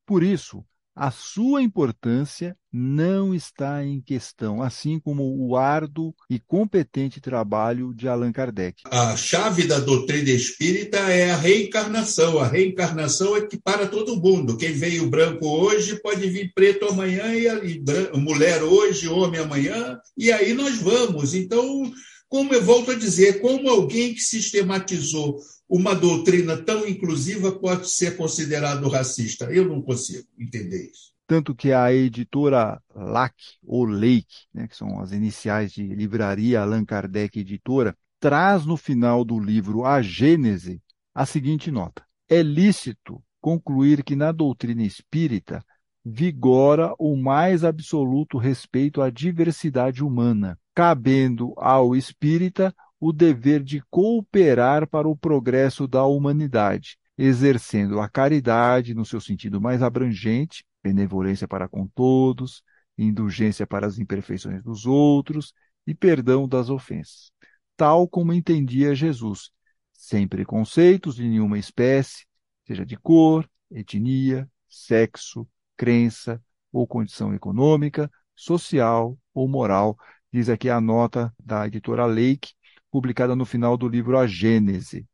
Por 0.06 0.24
isso, 0.24 0.66
a 0.96 1.10
sua 1.10 1.62
importância 1.62 2.56
não 2.72 3.34
está 3.34 3.84
em 3.84 4.00
questão, 4.02 4.62
assim 4.62 5.00
como 5.00 5.24
o 5.38 5.58
árduo 5.58 6.14
e 6.30 6.40
competente 6.40 7.20
trabalho 7.20 7.94
de 7.94 8.08
Allan 8.08 8.32
Kardec. 8.32 8.84
A 8.86 9.16
chave 9.16 9.68
da 9.68 9.80
doutrina 9.80 10.30
espírita 10.30 10.98
é 10.98 11.32
a 11.32 11.38
reencarnação. 11.38 12.40
A 12.40 12.48
reencarnação 12.48 13.36
é 13.36 13.42
que 13.42 13.58
para 13.58 13.88
todo 13.88 14.22
mundo. 14.22 14.58
Quem 14.58 14.72
veio 14.72 15.10
branco 15.10 15.46
hoje 15.46 16.00
pode 16.02 16.30
vir 16.30 16.52
preto 16.54 16.86
amanhã 16.88 17.34
e 17.36 17.82
mulher 18.18 18.64
hoje, 18.64 19.08
homem 19.08 19.42
amanhã, 19.42 20.00
e 20.18 20.32
aí 20.32 20.54
nós 20.54 20.78
vamos. 20.78 21.34
Então, 21.34 21.92
como 22.32 22.54
eu 22.54 22.64
volto 22.64 22.92
a 22.92 22.96
dizer, 22.96 23.42
como 23.42 23.70
alguém 23.70 24.14
que 24.14 24.22
sistematizou 24.22 25.38
uma 25.68 25.94
doutrina 25.94 26.56
tão 26.56 26.88
inclusiva 26.88 27.52
pode 27.52 27.90
ser 27.90 28.16
considerado 28.16 28.88
racista? 28.88 29.52
Eu 29.52 29.68
não 29.68 29.82
consigo 29.82 30.26
entender 30.40 30.90
isso. 30.90 31.12
Tanto 31.28 31.54
que 31.54 31.74
a 31.74 31.94
editora 31.94 32.82
LAC, 32.96 33.36
ou 33.62 33.84
Lake, 33.84 34.48
né, 34.54 34.66
que 34.66 34.78
são 34.78 35.02
as 35.02 35.12
iniciais 35.12 35.74
de 35.74 35.84
Livraria 35.84 36.62
Allan 36.62 36.86
Kardec 36.86 37.38
Editora, 37.38 37.98
traz 38.18 38.66
no 38.66 38.78
final 38.78 39.26
do 39.26 39.38
livro 39.38 39.84
A 39.84 40.02
Gênese 40.02 40.82
a 41.14 41.26
seguinte 41.26 41.70
nota: 41.70 42.02
É 42.30 42.42
lícito 42.42 43.22
concluir 43.42 44.06
que 44.06 44.16
na 44.16 44.32
doutrina 44.32 44.84
espírita 44.84 45.62
vigora 46.04 46.94
o 46.98 47.16
mais 47.16 47.64
absoluto 47.64 48.38
respeito 48.38 49.02
à 49.02 49.10
diversidade 49.10 50.04
humana, 50.04 50.58
cabendo 50.74 51.54
ao 51.58 51.96
espírita 51.96 52.74
o 53.00 53.12
dever 53.12 53.64
de 53.64 53.82
cooperar 53.90 54.88
para 54.88 55.08
o 55.08 55.16
progresso 55.16 55.88
da 55.88 56.06
humanidade, 56.06 56.98
exercendo 57.18 58.00
a 58.00 58.10
caridade 58.10 58.94
no 58.94 59.06
seu 59.06 59.20
sentido 59.20 59.60
mais 59.60 59.82
abrangente, 59.82 60.64
benevolência 60.84 61.48
para 61.48 61.68
com 61.68 61.88
todos, 61.88 62.64
indulgência 62.98 63.66
para 63.66 63.88
as 63.88 63.98
imperfeições 63.98 64.64
dos 64.64 64.86
outros 64.86 65.54
e 65.86 65.96
perdão 65.96 66.48
das 66.48 66.70
ofensas, 66.70 67.32
tal 67.76 68.08
como 68.08 68.34
entendia 68.34 68.94
Jesus, 68.94 69.52
sem 69.94 70.28
preconceitos 70.28 71.16
de 71.16 71.28
nenhuma 71.28 71.58
espécie, 71.58 72.26
seja 72.66 72.86
de 72.86 72.98
cor, 72.98 73.50
etnia, 73.72 74.50
sexo, 74.68 75.48
crença 75.78 76.42
ou 76.72 76.88
condição 76.88 77.34
econômica, 77.34 78.10
social 78.36 79.18
ou 79.34 79.48
moral, 79.48 79.98
diz 80.32 80.50
aqui 80.50 80.70
a 80.70 80.80
nota 80.80 81.34
da 81.40 81.68
editora 81.68 82.06
Lake, 82.06 82.54
publicada 82.90 83.36
no 83.36 83.46
final 83.46 83.78
do 83.78 83.88
livro 83.88 84.18
A 84.18 84.28
Gênese. 84.28 85.06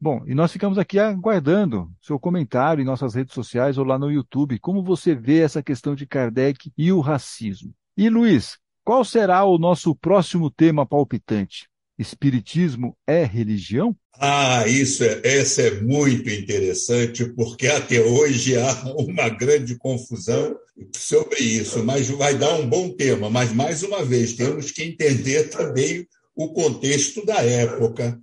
Bom, 0.00 0.22
e 0.26 0.34
nós 0.34 0.52
ficamos 0.52 0.76
aqui 0.76 0.98
aguardando 0.98 1.90
seu 2.00 2.18
comentário 2.18 2.82
em 2.82 2.84
nossas 2.84 3.14
redes 3.14 3.32
sociais 3.32 3.78
ou 3.78 3.84
lá 3.84 3.98
no 3.98 4.10
YouTube. 4.10 4.58
Como 4.58 4.82
você 4.82 5.14
vê 5.14 5.40
essa 5.40 5.62
questão 5.62 5.94
de 5.94 6.06
Kardec 6.06 6.70
e 6.76 6.92
o 6.92 7.00
racismo? 7.00 7.72
E 7.96 8.10
Luiz, 8.10 8.58
qual 8.84 9.04
será 9.04 9.44
o 9.44 9.56
nosso 9.56 9.94
próximo 9.94 10.50
tema 10.50 10.84
palpitante? 10.84 11.68
Espiritismo 11.98 12.96
é 13.06 13.24
religião? 13.24 13.96
Ah, 14.18 14.66
isso 14.66 15.02
é, 15.04 15.20
essa 15.24 15.62
é 15.62 15.80
muito 15.80 16.28
interessante, 16.30 17.24
porque 17.34 17.66
até 17.66 18.00
hoje 18.00 18.56
há 18.56 18.72
uma 18.96 19.28
grande 19.28 19.76
confusão 19.76 20.56
sobre 20.96 21.40
isso, 21.40 21.84
mas 21.84 22.08
vai 22.08 22.34
dar 22.36 22.54
um 22.54 22.68
bom 22.68 22.90
tema. 22.90 23.28
Mas, 23.30 23.52
mais 23.52 23.82
uma 23.82 24.04
vez, 24.04 24.34
temos 24.34 24.70
que 24.70 24.84
entender 24.84 25.50
também 25.50 26.06
o 26.34 26.52
contexto 26.52 27.24
da 27.24 27.42
época, 27.42 28.18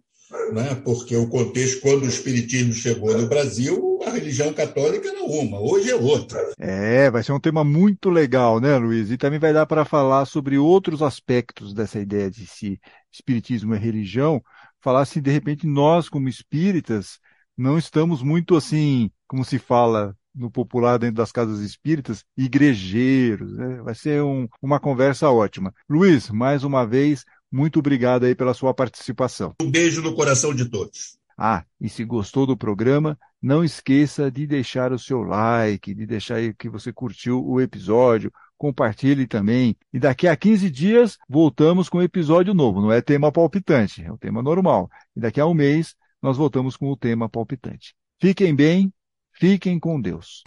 né? 0.53 0.75
porque 0.83 1.15
o 1.15 1.27
contexto, 1.29 1.81
quando 1.81 2.03
o 2.03 2.09
Espiritismo 2.09 2.73
chegou 2.73 3.17
no 3.17 3.27
Brasil, 3.27 3.99
a 4.05 4.09
religião 4.11 4.51
católica 4.53 5.07
era 5.07 5.23
uma, 5.23 5.59
hoje 5.59 5.91
é 5.91 5.95
outra. 5.95 6.39
É, 6.57 7.09
vai 7.09 7.23
ser 7.23 7.31
um 7.31 7.39
tema 7.39 7.63
muito 7.63 8.09
legal, 8.09 8.59
né, 8.59 8.77
Luiz? 8.77 9.11
E 9.11 9.17
também 9.17 9.39
vai 9.39 9.53
dar 9.53 9.65
para 9.65 9.85
falar 9.85 10.25
sobre 10.25 10.57
outros 10.57 11.01
aspectos 11.01 11.73
dessa 11.73 11.99
ideia 11.99 12.29
de 12.29 12.45
se 12.45 12.79
Espiritismo 13.11 13.73
é 13.73 13.77
religião, 13.77 14.41
falar 14.79 15.05
se 15.05 15.19
de 15.21 15.31
repente 15.31 15.67
nós, 15.67 16.09
como 16.09 16.29
espíritas, 16.29 17.19
não 17.57 17.77
estamos 17.77 18.23
muito 18.23 18.55
assim, 18.55 19.11
como 19.27 19.43
se 19.43 19.59
fala 19.59 20.15
no 20.33 20.49
popular 20.49 20.97
dentro 20.97 21.15
das 21.17 21.31
casas 21.31 21.59
espíritas, 21.59 22.23
igrejeiros. 22.37 23.53
Né? 23.53 23.81
Vai 23.81 23.95
ser 23.95 24.23
um, 24.23 24.47
uma 24.61 24.79
conversa 24.79 25.29
ótima. 25.29 25.73
Luiz, 25.89 26.29
mais 26.29 26.63
uma 26.63 26.85
vez, 26.85 27.25
muito 27.51 27.79
obrigado 27.79 28.25
aí 28.25 28.33
pela 28.33 28.53
sua 28.53 28.73
participação. 28.73 29.53
Um 29.61 29.69
beijo 29.69 30.01
no 30.01 30.15
coração 30.15 30.53
de 30.53 30.65
todos. 30.69 31.19
Ah, 31.37 31.65
e 31.79 31.89
se 31.89 32.03
gostou 32.03 32.45
do 32.45 32.55
programa, 32.55 33.17
não 33.41 33.63
esqueça 33.63 34.29
de 34.29 34.45
deixar 34.45 34.91
o 34.91 34.99
seu 34.99 35.23
like, 35.23 35.93
de 35.93 36.05
deixar 36.05 36.35
aí 36.35 36.53
que 36.53 36.69
você 36.69 36.93
curtiu 36.93 37.43
o 37.43 37.59
episódio, 37.59 38.31
compartilhe 38.61 39.25
também. 39.25 39.75
E 39.91 39.99
daqui 39.99 40.27
a 40.27 40.35
15 40.35 40.69
dias 40.69 41.17
voltamos 41.27 41.89
com 41.89 41.97
um 41.97 42.03
episódio 42.03 42.53
novo. 42.53 42.79
Não 42.79 42.91
é 42.91 43.01
tema 43.01 43.31
palpitante, 43.31 44.03
é 44.03 44.11
o 44.11 44.17
tema 44.19 44.43
normal. 44.43 44.87
E 45.15 45.19
daqui 45.19 45.41
a 45.41 45.47
um 45.47 45.53
mês 45.55 45.95
nós 46.21 46.37
voltamos 46.37 46.77
com 46.77 46.91
o 46.91 46.95
tema 46.95 47.27
palpitante. 47.27 47.95
Fiquem 48.21 48.55
bem, 48.55 48.93
fiquem 49.33 49.79
com 49.79 49.99
Deus. 49.99 50.43